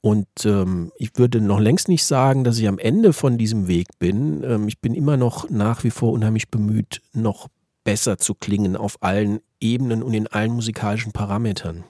Und 0.00 0.28
ähm, 0.44 0.92
ich 0.96 1.10
würde 1.16 1.40
noch 1.40 1.58
längst 1.58 1.88
nicht 1.88 2.04
sagen, 2.04 2.44
dass 2.44 2.58
ich 2.58 2.68
am 2.68 2.78
Ende 2.78 3.12
von 3.12 3.36
diesem 3.36 3.66
Weg 3.66 3.88
bin. 3.98 4.44
Ähm, 4.44 4.68
ich 4.68 4.80
bin 4.80 4.94
immer 4.94 5.16
noch 5.16 5.50
nach 5.50 5.84
wie 5.84 5.90
vor 5.90 6.12
unheimlich 6.12 6.50
bemüht, 6.50 7.02
noch 7.12 7.48
besser 7.82 8.18
zu 8.18 8.34
klingen 8.34 8.76
auf 8.76 9.02
allen 9.02 9.40
Ebenen 9.60 10.02
und 10.02 10.14
in 10.14 10.26
allen 10.28 10.52
musikalischen 10.52 11.12
Parametern. 11.12 11.84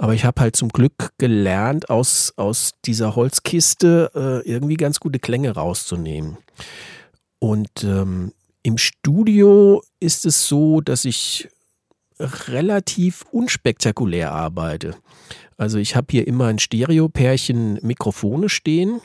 Aber 0.00 0.14
ich 0.14 0.24
habe 0.24 0.40
halt 0.40 0.56
zum 0.56 0.70
Glück 0.70 1.10
gelernt, 1.18 1.90
aus, 1.90 2.32
aus 2.36 2.70
dieser 2.86 3.16
Holzkiste 3.16 4.10
äh, 4.14 4.48
irgendwie 4.48 4.78
ganz 4.78 4.98
gute 4.98 5.18
Klänge 5.18 5.50
rauszunehmen. 5.50 6.38
Und 7.38 7.84
ähm, 7.84 8.32
im 8.62 8.78
Studio 8.78 9.82
ist 10.00 10.24
es 10.24 10.48
so, 10.48 10.80
dass 10.80 11.04
ich 11.04 11.50
relativ 12.18 13.26
unspektakulär 13.30 14.32
arbeite. 14.32 14.96
Also 15.58 15.76
ich 15.76 15.96
habe 15.96 16.06
hier 16.12 16.26
immer 16.26 16.46
ein 16.46 16.58
Stereo-Pärchen 16.58 17.80
Mikrofone 17.82 18.48
stehen 18.48 19.02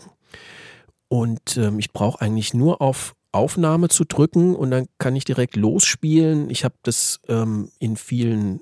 und 1.10 1.58
ähm, 1.58 1.78
ich 1.78 1.92
brauche 1.92 2.22
eigentlich 2.22 2.54
nur 2.54 2.82
auf 2.82 3.16
Aufnahme 3.34 3.90
zu 3.90 4.06
drücken 4.06 4.56
und 4.56 4.72
dann 4.72 4.88
kann 4.98 5.18
ich 5.18 5.26
direkt 5.26 5.58
losspielen. 5.58 6.50
Ich 6.50 6.64
habe 6.64 6.76
das 6.84 7.20
ähm, 7.28 7.70
in 7.80 7.98
vielen 7.98 8.62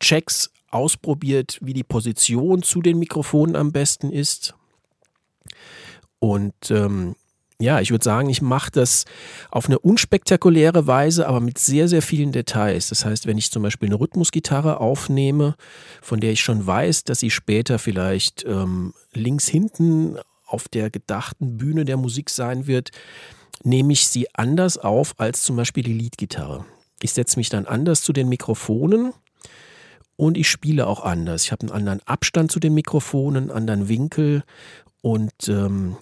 Checks 0.00 0.50
ausprobiert, 0.74 1.58
wie 1.62 1.72
die 1.72 1.84
Position 1.84 2.62
zu 2.62 2.82
den 2.82 2.98
Mikrofonen 2.98 3.56
am 3.56 3.72
besten 3.72 4.10
ist. 4.10 4.54
Und 6.18 6.70
ähm, 6.70 7.14
ja, 7.60 7.80
ich 7.80 7.90
würde 7.90 8.04
sagen, 8.04 8.28
ich 8.28 8.42
mache 8.42 8.70
das 8.72 9.04
auf 9.50 9.66
eine 9.66 9.78
unspektakuläre 9.78 10.86
Weise, 10.86 11.28
aber 11.28 11.40
mit 11.40 11.58
sehr, 11.58 11.88
sehr 11.88 12.02
vielen 12.02 12.32
Details. 12.32 12.88
Das 12.88 13.04
heißt, 13.04 13.26
wenn 13.26 13.38
ich 13.38 13.50
zum 13.50 13.62
Beispiel 13.62 13.88
eine 13.88 14.00
Rhythmusgitarre 14.00 14.80
aufnehme, 14.80 15.54
von 16.02 16.20
der 16.20 16.32
ich 16.32 16.40
schon 16.40 16.66
weiß, 16.66 17.04
dass 17.04 17.20
sie 17.20 17.30
später 17.30 17.78
vielleicht 17.78 18.44
ähm, 18.44 18.92
links 19.12 19.46
hinten 19.46 20.18
auf 20.46 20.68
der 20.68 20.90
gedachten 20.90 21.56
Bühne 21.56 21.84
der 21.84 21.96
Musik 21.96 22.28
sein 22.28 22.66
wird, 22.66 22.90
nehme 23.62 23.92
ich 23.92 24.08
sie 24.08 24.26
anders 24.34 24.76
auf 24.76 25.14
als 25.18 25.42
zum 25.42 25.56
Beispiel 25.56 25.84
die 25.84 25.94
Leadgitarre. 25.94 26.64
Ich 27.00 27.12
setze 27.12 27.38
mich 27.38 27.50
dann 27.50 27.66
anders 27.66 28.02
zu 28.02 28.12
den 28.12 28.28
Mikrofonen 28.28 29.12
und 30.16 30.36
ich 30.36 30.48
spiele 30.48 30.86
auch 30.86 31.04
anders. 31.04 31.44
Ich 31.44 31.52
habe 31.52 31.62
einen 31.62 31.72
anderen 31.72 32.00
Abstand 32.06 32.52
zu 32.52 32.60
den 32.60 32.74
Mikrofonen, 32.74 33.44
einen 33.44 33.56
anderen 33.56 33.88
Winkel 33.88 34.42
und 35.02 35.48
ähm, 35.48 35.96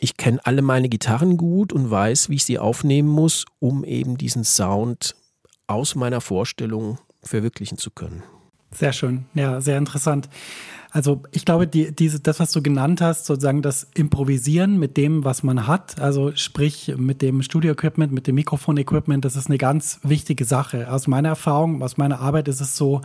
ich 0.00 0.16
kenne 0.16 0.38
alle 0.44 0.62
meine 0.62 0.88
Gitarren 0.88 1.36
gut 1.36 1.72
und 1.72 1.90
weiß, 1.90 2.28
wie 2.28 2.36
ich 2.36 2.44
sie 2.44 2.58
aufnehmen 2.58 3.08
muss, 3.08 3.44
um 3.58 3.84
eben 3.84 4.16
diesen 4.16 4.44
Sound 4.44 5.16
aus 5.66 5.94
meiner 5.94 6.20
Vorstellung 6.20 6.98
verwirklichen 7.22 7.78
zu 7.78 7.90
können. 7.90 8.22
Sehr 8.70 8.92
schön, 8.92 9.24
ja, 9.34 9.60
sehr 9.60 9.78
interessant. 9.78 10.28
Also 10.90 11.22
ich 11.32 11.44
glaube, 11.44 11.66
die, 11.66 11.94
diese, 11.94 12.20
das, 12.20 12.40
was 12.40 12.50
du 12.52 12.62
genannt 12.62 13.00
hast, 13.00 13.26
sozusagen 13.26 13.60
das 13.60 13.88
Improvisieren 13.94 14.78
mit 14.78 14.96
dem, 14.96 15.24
was 15.24 15.42
man 15.42 15.66
hat, 15.66 16.00
also 16.00 16.34
sprich 16.34 16.94
mit 16.96 17.20
dem 17.20 17.42
Studio-Equipment, 17.42 18.12
mit 18.12 18.26
dem 18.26 18.36
Mikrofon-Equipment, 18.36 19.24
das 19.24 19.36
ist 19.36 19.48
eine 19.48 19.58
ganz 19.58 20.00
wichtige 20.02 20.44
Sache. 20.44 20.90
Aus 20.90 21.06
meiner 21.06 21.30
Erfahrung, 21.30 21.82
aus 21.82 21.98
meiner 21.98 22.20
Arbeit 22.20 22.48
ist 22.48 22.60
es 22.60 22.76
so, 22.76 23.02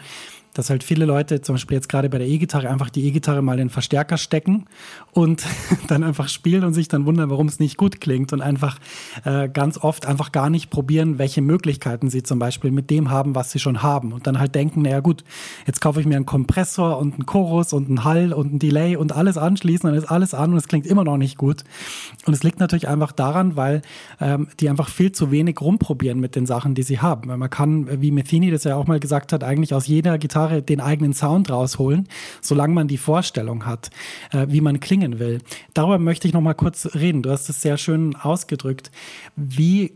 dass 0.54 0.70
halt 0.70 0.84
viele 0.84 1.06
Leute, 1.06 1.42
zum 1.42 1.56
Beispiel 1.56 1.76
jetzt 1.76 1.90
gerade 1.90 2.10
bei 2.10 2.18
der 2.18 2.28
E-Gitarre, 2.28 2.70
einfach 2.70 2.90
die 2.90 3.06
E-Gitarre 3.06 3.42
mal 3.42 3.54
in 3.54 3.68
den 3.68 3.70
Verstärker 3.70 4.18
stecken 4.18 4.66
und 5.12 5.46
dann 5.88 6.04
einfach 6.04 6.30
spielen 6.30 6.64
und 6.64 6.74
sich 6.74 6.88
dann 6.88 7.06
wundern, 7.06 7.30
warum 7.30 7.48
es 7.48 7.60
nicht 7.60 7.78
gut 7.78 8.02
klingt 8.02 8.34
und 8.34 8.42
einfach 8.42 8.80
äh, 9.26 9.50
ganz 9.50 9.78
oft 9.78 10.06
einfach 10.06 10.32
gar 10.32 10.50
nicht 10.50 10.70
probieren, 10.70 11.18
welche 11.18 11.42
Möglichkeiten 11.42 12.10
sie 12.10 12.24
zum 12.24 12.40
Beispiel 12.40 12.72
mit 12.72 12.90
dem 12.90 13.10
haben, 13.10 13.36
was 13.36 13.52
sie 13.52 13.60
schon 13.60 13.82
haben 13.82 14.14
und 14.14 14.28
dann 14.28 14.40
halt 14.40 14.56
denken, 14.56 14.84
naja 14.84 15.00
gut, 15.00 15.24
jetzt 15.66 15.82
kaufe 15.82 16.00
ich 16.00 16.06
mir 16.06 16.16
einen 16.16 16.26
Kompressor 16.26 16.98
und 16.98 17.16
einen 17.16 17.26
Chorus 17.26 17.74
und 17.74 17.88
einen 17.88 18.04
Hall 18.04 18.34
und 18.34 18.50
einen 18.50 18.60
Delay 18.60 18.96
und 18.96 19.12
alles 19.12 19.38
anschließen, 19.38 19.90
dann 19.90 19.98
ist 19.98 20.06
alles 20.06 20.34
an 20.34 20.52
und 20.52 20.58
es 20.58 20.68
klingt 20.68 20.86
immer 20.86 21.04
noch 21.04 21.18
nicht 21.18 21.38
gut. 21.38 21.64
Und 22.26 22.34
es 22.34 22.44
liegt 22.44 22.60
natürlich 22.60 22.88
einfach 22.88 23.12
daran, 23.12 23.56
weil 23.56 23.82
ähm, 24.22 24.48
die 24.60 24.70
einfach 24.70 24.90
viel 24.90 25.12
zu 25.12 25.32
wenig 25.32 25.60
rumprobieren 25.62 26.20
mit 26.20 26.36
den 26.36 26.46
Sachen, 26.46 26.76
die 26.76 26.84
sie 26.84 27.00
haben. 27.00 27.30
Weil 27.30 27.38
man 27.38 27.50
kann, 27.50 28.02
wie 28.02 28.12
Metheny 28.12 28.52
das 28.52 28.64
ja 28.64 28.76
auch 28.76 28.88
mal 28.88 29.00
gesagt 29.00 29.34
hat, 29.34 29.44
eigentlich 29.44 29.74
aus 29.74 29.88
jeder 29.88 30.18
Gitarre 30.18 30.43
Gitarre 30.44 30.62
den 30.62 30.82
eigenen 30.82 31.14
Sound 31.14 31.50
rausholen, 31.50 32.08
solange 32.42 32.74
man 32.74 32.88
die 32.88 32.98
Vorstellung 32.98 33.66
hat, 33.66 33.90
äh, 34.32 34.48
wie 34.50 34.62
man 34.62 34.80
klingen 34.80 35.20
will. 35.20 35.42
Darüber 35.74 36.00
möchte 36.00 36.28
ich 36.28 36.34
noch 36.34 36.42
mal 36.42 36.54
kurz 36.54 36.96
reden. 36.96 37.22
Du 37.22 37.32
hast 37.32 37.50
es 37.50 37.62
sehr 37.62 37.78
schön 37.78 38.16
ausgedrückt. 38.16 38.92
Wie, 39.36 39.94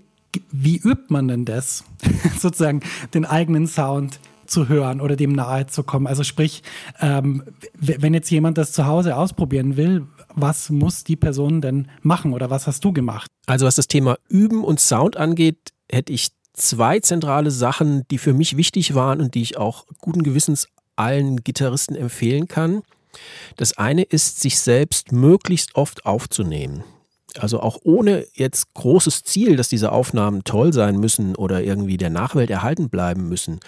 wie 0.52 0.78
übt 0.78 1.06
man 1.10 1.28
denn 1.28 1.46
das, 1.46 1.84
sozusagen 2.40 2.82
den 3.14 3.26
eigenen 3.26 3.68
Sound 3.68 4.20
zu 4.46 4.70
hören 4.70 5.02
oder 5.02 5.18
dem 5.18 5.34
nahe 5.34 5.68
zu 5.68 5.84
kommen. 5.84 6.08
Also 6.08 6.24
sprich, 6.24 6.64
ähm, 7.02 7.44
wenn 7.74 8.14
jetzt 8.14 8.30
jemand 8.30 8.58
das 8.58 8.72
zu 8.72 8.86
Hause 8.86 9.18
ausprobieren 9.18 9.76
will, 9.76 10.08
was 10.36 10.70
muss 10.70 11.04
die 11.04 11.18
Person 11.18 11.60
denn 11.60 11.90
machen 12.02 12.32
oder 12.32 12.50
was 12.50 12.66
hast 12.66 12.86
du 12.86 12.94
gemacht? 12.94 13.30
Also 13.46 13.66
was 13.66 13.76
das 13.76 13.88
Thema 13.88 14.18
Üben 14.30 14.64
und 14.64 14.80
Sound 14.80 15.18
angeht, 15.18 15.74
hätte 15.92 16.14
ich 16.14 16.30
zwei 16.58 17.00
zentrale 17.00 17.52
Sachen, 17.52 18.08
die 18.10 18.18
für 18.18 18.34
mich 18.34 18.58
wichtig 18.58 18.96
waren 18.96 19.22
und 19.22 19.36
die 19.36 19.42
ich 19.42 19.58
auch 19.58 19.86
guten 20.02 20.24
Gewissens 20.24 20.68
allen 20.96 21.44
Gitarristen 21.44 21.96
empfehlen 21.96 22.48
kann. 22.48 22.82
Das 23.56 23.78
eine 23.78 24.04
ist, 24.04 24.42
sich 24.42 24.60
selbst 24.60 25.12
möglichst 25.12 25.76
oft 25.76 26.06
aufzunehmen. 26.06 26.84
Also 27.40 27.60
auch 27.60 27.78
ohne 27.84 28.26
jetzt 28.34 28.74
großes 28.74 29.24
Ziel, 29.24 29.58
dass 29.58 29.70
diese 29.70 29.92
Aufnahmen 29.92 30.44
toll 30.44 30.74
sein 30.74 30.98
müssen 30.98 31.36
oder 31.36 31.62
irgendwie 31.62 31.98
der 31.98 32.10
Nachwelt 32.10 32.50
erhalten 32.50 32.90
bleiben 32.90 33.30
müssen, 33.30 33.60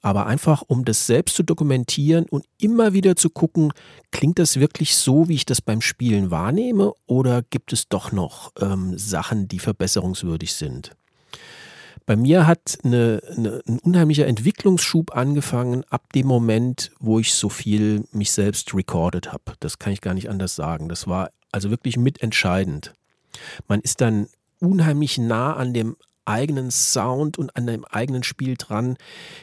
aber 0.00 0.26
einfach 0.26 0.62
um 0.66 0.86
das 0.86 1.06
selbst 1.06 1.36
zu 1.36 1.42
dokumentieren 1.42 2.24
und 2.30 2.46
immer 2.58 2.94
wieder 2.94 3.16
zu 3.16 3.28
gucken, 3.28 3.72
klingt 4.10 4.38
das 4.38 4.58
wirklich 4.58 4.96
so, 4.96 5.28
wie 5.28 5.34
ich 5.34 5.44
das 5.44 5.60
beim 5.60 5.82
Spielen 5.82 6.30
wahrnehme 6.30 6.94
oder 7.06 7.42
gibt 7.42 7.74
es 7.74 7.88
doch 7.88 8.10
noch 8.12 8.52
ähm, 8.58 8.96
Sachen, 8.96 9.48
die 9.48 9.58
verbesserungswürdig 9.58 10.54
sind? 10.54 10.92
Bei 12.06 12.16
mir 12.16 12.46
hat 12.46 12.78
eine, 12.84 13.20
eine, 13.36 13.62
ein 13.66 13.78
unheimlicher 13.78 14.26
Entwicklungsschub 14.26 15.14
angefangen 15.14 15.84
ab 15.90 16.12
dem 16.12 16.26
Moment, 16.26 16.90
wo 16.98 17.18
ich 17.18 17.34
so 17.34 17.48
viel 17.48 18.04
mich 18.12 18.32
selbst 18.32 18.74
recorded 18.74 19.32
habe. 19.32 19.54
Das 19.60 19.78
kann 19.78 19.92
ich 19.92 20.00
gar 20.00 20.14
nicht 20.14 20.28
anders 20.28 20.56
sagen. 20.56 20.88
Das 20.88 21.06
war 21.06 21.30
also 21.52 21.70
wirklich 21.70 21.96
mitentscheidend. 21.96 22.94
Man 23.68 23.80
ist 23.80 24.00
dann 24.00 24.28
unheimlich 24.60 25.18
nah 25.18 25.54
an 25.54 25.72
dem 25.72 25.96
eigenen 26.24 26.70
Sound 26.70 27.38
und 27.38 27.56
an 27.56 27.66
dem 27.66 27.84
eigenen 27.84 28.22
Spiel 28.22 28.56
dran. 28.56 28.96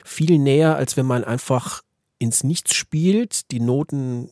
Viel 0.04 0.38
näher, 0.38 0.76
als 0.76 0.98
wenn 0.98 1.06
man 1.06 1.24
einfach 1.24 1.82
ins 2.20 2.44
Nichts 2.44 2.74
spielt, 2.74 3.52
die 3.52 3.60
Noten 3.60 4.30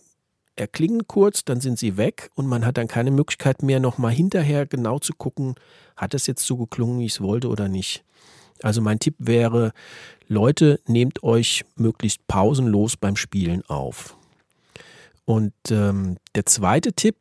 erklingen 0.56 1.08
kurz, 1.08 1.44
dann 1.46 1.60
sind 1.62 1.80
sie 1.80 1.98
weg 1.98 2.32
und 2.36 2.48
man 2.48 2.66
hat 2.66 2.78
dann 2.78 2.88
keine 2.88 3.12
Möglichkeit 3.12 3.64
mehr, 3.64 3.80
nochmal 3.80 4.12
hinterher 4.12 4.66
genau 4.66 5.00
zu 5.00 5.14
gucken, 5.14 5.56
hat 5.96 6.14
es 6.14 6.28
jetzt 6.28 6.46
so 6.46 6.58
geklungen, 6.58 7.00
wie 7.00 7.06
ich 7.06 7.14
es 7.14 7.22
wollte 7.22 7.50
oder 7.50 7.68
nicht. 7.68 8.04
Also 8.62 8.82
mein 8.82 9.00
Tipp 9.00 9.16
wäre, 9.20 9.74
Leute, 10.28 10.80
nehmt 10.88 11.24
euch 11.24 11.66
möglichst 11.76 12.26
pausenlos 12.28 12.98
beim 12.98 13.16
Spielen 13.16 13.64
auf. 13.68 14.18
Und 15.26 15.54
ähm, 15.70 16.18
der 16.36 16.46
zweite 16.46 16.94
Tipp, 16.94 17.16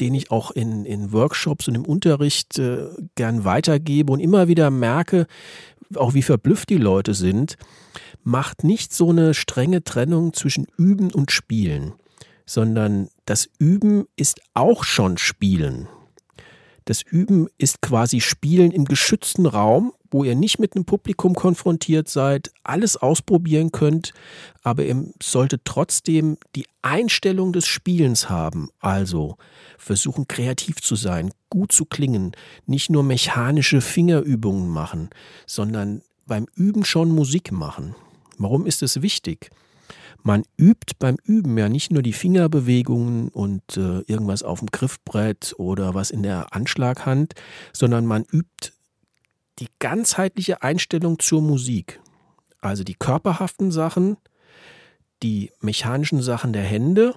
den 0.00 0.14
ich 0.14 0.30
auch 0.30 0.50
in, 0.50 0.84
in 0.84 1.12
Workshops 1.12 1.68
und 1.68 1.74
im 1.74 1.84
Unterricht 1.84 2.58
äh, 2.58 2.88
gern 3.14 3.44
weitergebe 3.44 4.12
und 4.12 4.20
immer 4.20 4.48
wieder 4.48 4.70
merke, 4.70 5.26
auch 5.98 6.14
wie 6.14 6.22
verblüfft 6.22 6.70
die 6.70 6.78
Leute 6.78 7.14
sind, 7.14 7.56
macht 8.24 8.64
nicht 8.64 8.92
so 8.92 9.10
eine 9.10 9.34
strenge 9.34 9.84
Trennung 9.84 10.32
zwischen 10.32 10.66
Üben 10.76 11.12
und 11.12 11.30
Spielen, 11.30 11.94
sondern 12.46 13.08
das 13.24 13.48
Üben 13.58 14.06
ist 14.16 14.40
auch 14.54 14.84
schon 14.84 15.18
Spielen. 15.18 15.88
Das 16.84 17.02
Üben 17.02 17.48
ist 17.58 17.80
quasi 17.80 18.20
Spielen 18.20 18.72
im 18.72 18.84
geschützten 18.84 19.46
Raum, 19.46 19.92
wo 20.12 20.24
ihr 20.24 20.36
nicht 20.36 20.58
mit 20.58 20.76
einem 20.76 20.84
Publikum 20.84 21.34
konfrontiert 21.34 22.08
seid, 22.08 22.52
alles 22.62 22.96
ausprobieren 22.96 23.72
könnt, 23.72 24.12
aber 24.62 24.84
ihr 24.84 25.04
solltet 25.20 25.62
trotzdem 25.64 26.36
die 26.54 26.66
Einstellung 26.82 27.52
des 27.52 27.66
Spielens 27.66 28.30
haben. 28.30 28.68
Also 28.78 29.36
versuchen 29.78 30.28
kreativ 30.28 30.80
zu 30.80 30.94
sein, 30.94 31.32
gut 31.50 31.72
zu 31.72 31.86
klingen, 31.86 32.32
nicht 32.66 32.90
nur 32.90 33.02
mechanische 33.02 33.80
Fingerübungen 33.80 34.68
machen, 34.68 35.10
sondern 35.46 36.02
beim 36.26 36.46
Üben 36.54 36.84
schon 36.84 37.10
Musik 37.10 37.50
machen. 37.50 37.96
Warum 38.38 38.66
ist 38.66 38.82
es 38.82 39.02
wichtig? 39.02 39.50
man 40.24 40.44
übt 40.56 40.94
beim 40.98 41.16
Üben 41.24 41.58
ja 41.58 41.68
nicht 41.68 41.90
nur 41.90 42.02
die 42.02 42.12
Fingerbewegungen 42.12 43.28
und 43.28 43.76
äh, 43.76 44.00
irgendwas 44.06 44.42
auf 44.42 44.60
dem 44.60 44.68
Griffbrett 44.68 45.54
oder 45.58 45.94
was 45.94 46.10
in 46.10 46.22
der 46.22 46.54
Anschlaghand, 46.54 47.34
sondern 47.72 48.06
man 48.06 48.24
übt 48.30 48.72
die 49.58 49.68
ganzheitliche 49.78 50.62
Einstellung 50.62 51.18
zur 51.18 51.42
Musik. 51.42 52.00
Also 52.60 52.84
die 52.84 52.94
körperhaften 52.94 53.70
Sachen, 53.70 54.16
die 55.22 55.52
mechanischen 55.60 56.22
Sachen 56.22 56.52
der 56.52 56.62
Hände, 56.62 57.14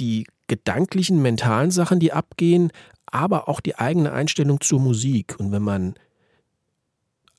die 0.00 0.26
gedanklichen, 0.46 1.22
mentalen 1.22 1.70
Sachen, 1.70 2.00
die 2.00 2.12
abgehen, 2.12 2.70
aber 3.06 3.48
auch 3.48 3.60
die 3.60 3.76
eigene 3.76 4.12
Einstellung 4.12 4.60
zur 4.60 4.80
Musik. 4.80 5.36
Und 5.38 5.52
wenn 5.52 5.62
man 5.62 5.94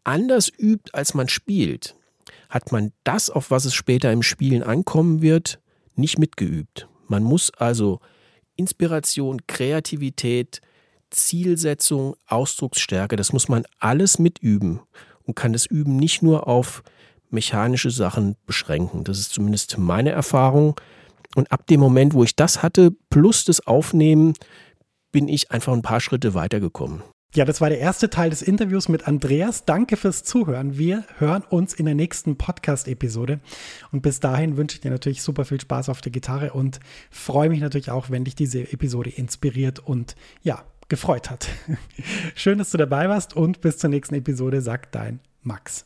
anders 0.04 0.52
übt, 0.58 0.92
als 0.94 1.14
man 1.14 1.30
spielt, 1.30 1.96
hat 2.50 2.72
man 2.72 2.94
das, 3.04 3.30
auf 3.30 3.52
was 3.52 3.66
es 3.66 3.74
später 3.74 4.12
im 4.12 4.24
Spielen 4.24 4.64
ankommen 4.64 5.22
wird, 5.22 5.60
nicht 5.96 6.18
mitgeübt. 6.18 6.88
Man 7.08 7.24
muss 7.24 7.52
also 7.52 8.00
Inspiration, 8.56 9.46
Kreativität, 9.48 10.62
Zielsetzung, 11.10 12.16
Ausdrucksstärke, 12.28 13.16
das 13.16 13.34
muss 13.34 13.50
man 13.50 13.64
alles 13.80 14.20
mitüben 14.20 14.82
und 15.24 15.36
kann 15.36 15.54
das 15.54 15.66
Üben 15.66 15.98
nicht 15.98 16.22
nur 16.22 16.48
auf 16.48 16.84
mechanische 17.30 17.92
Sachen 17.92 18.36
beschränken. 18.46 19.04
Das 19.04 19.20
ist 19.20 19.34
zumindest 19.34 19.78
meine 19.78 20.12
Erfahrung. 20.12 20.80
Und 21.36 21.52
ab 21.52 21.68
dem 21.68 21.80
Moment, 21.80 22.14
wo 22.14 22.24
ich 22.24 22.36
das 22.36 22.64
hatte, 22.64 22.92
plus 23.10 23.46
das 23.46 23.66
Aufnehmen, 23.68 24.34
bin 25.12 25.28
ich 25.28 25.52
einfach 25.52 25.74
ein 25.74 25.82
paar 25.82 26.00
Schritte 26.00 26.34
weitergekommen. 26.34 27.04
Ja, 27.36 27.44
das 27.44 27.60
war 27.60 27.70
der 27.70 27.80
erste 27.80 28.10
Teil 28.10 28.30
des 28.30 28.42
Interviews 28.42 28.88
mit 28.88 29.06
Andreas. 29.08 29.66
Danke 29.66 29.98
fürs 29.98 30.24
Zuhören. 30.24 30.78
Wir 30.78 31.04
hören 31.18 31.44
uns 31.44 31.74
in 31.74 31.86
der 31.86 31.94
nächsten 31.94 32.38
Podcast-Episode. 32.38 33.42
Und 33.92 34.02
bis 34.02 34.20
dahin 34.22 34.56
wünsche 34.58 34.76
ich 34.78 34.82
dir 34.82 34.92
natürlich 34.92 35.22
super 35.22 35.44
viel 35.44 35.60
Spaß 35.60 35.90
auf 35.90 36.02
der 36.02 36.12
Gitarre 36.12 36.54
und 36.54 36.80
freue 37.12 37.50
mich 37.50 37.60
natürlich 37.60 37.92
auch, 37.92 38.10
wenn 38.10 38.24
dich 38.24 38.36
diese 38.36 38.72
Episode 38.72 39.10
inspiriert 39.10 39.80
und 39.80 40.16
ja, 40.42 40.64
gefreut 40.90 41.30
hat. 41.30 41.50
Schön, 42.36 42.58
dass 42.58 42.72
du 42.72 42.78
dabei 42.78 43.10
warst 43.10 43.36
und 43.36 43.62
bis 43.62 43.78
zur 43.78 43.90
nächsten 43.90 44.16
Episode 44.16 44.62
sagt 44.62 44.96
dein 44.96 45.20
Max. 45.42 45.86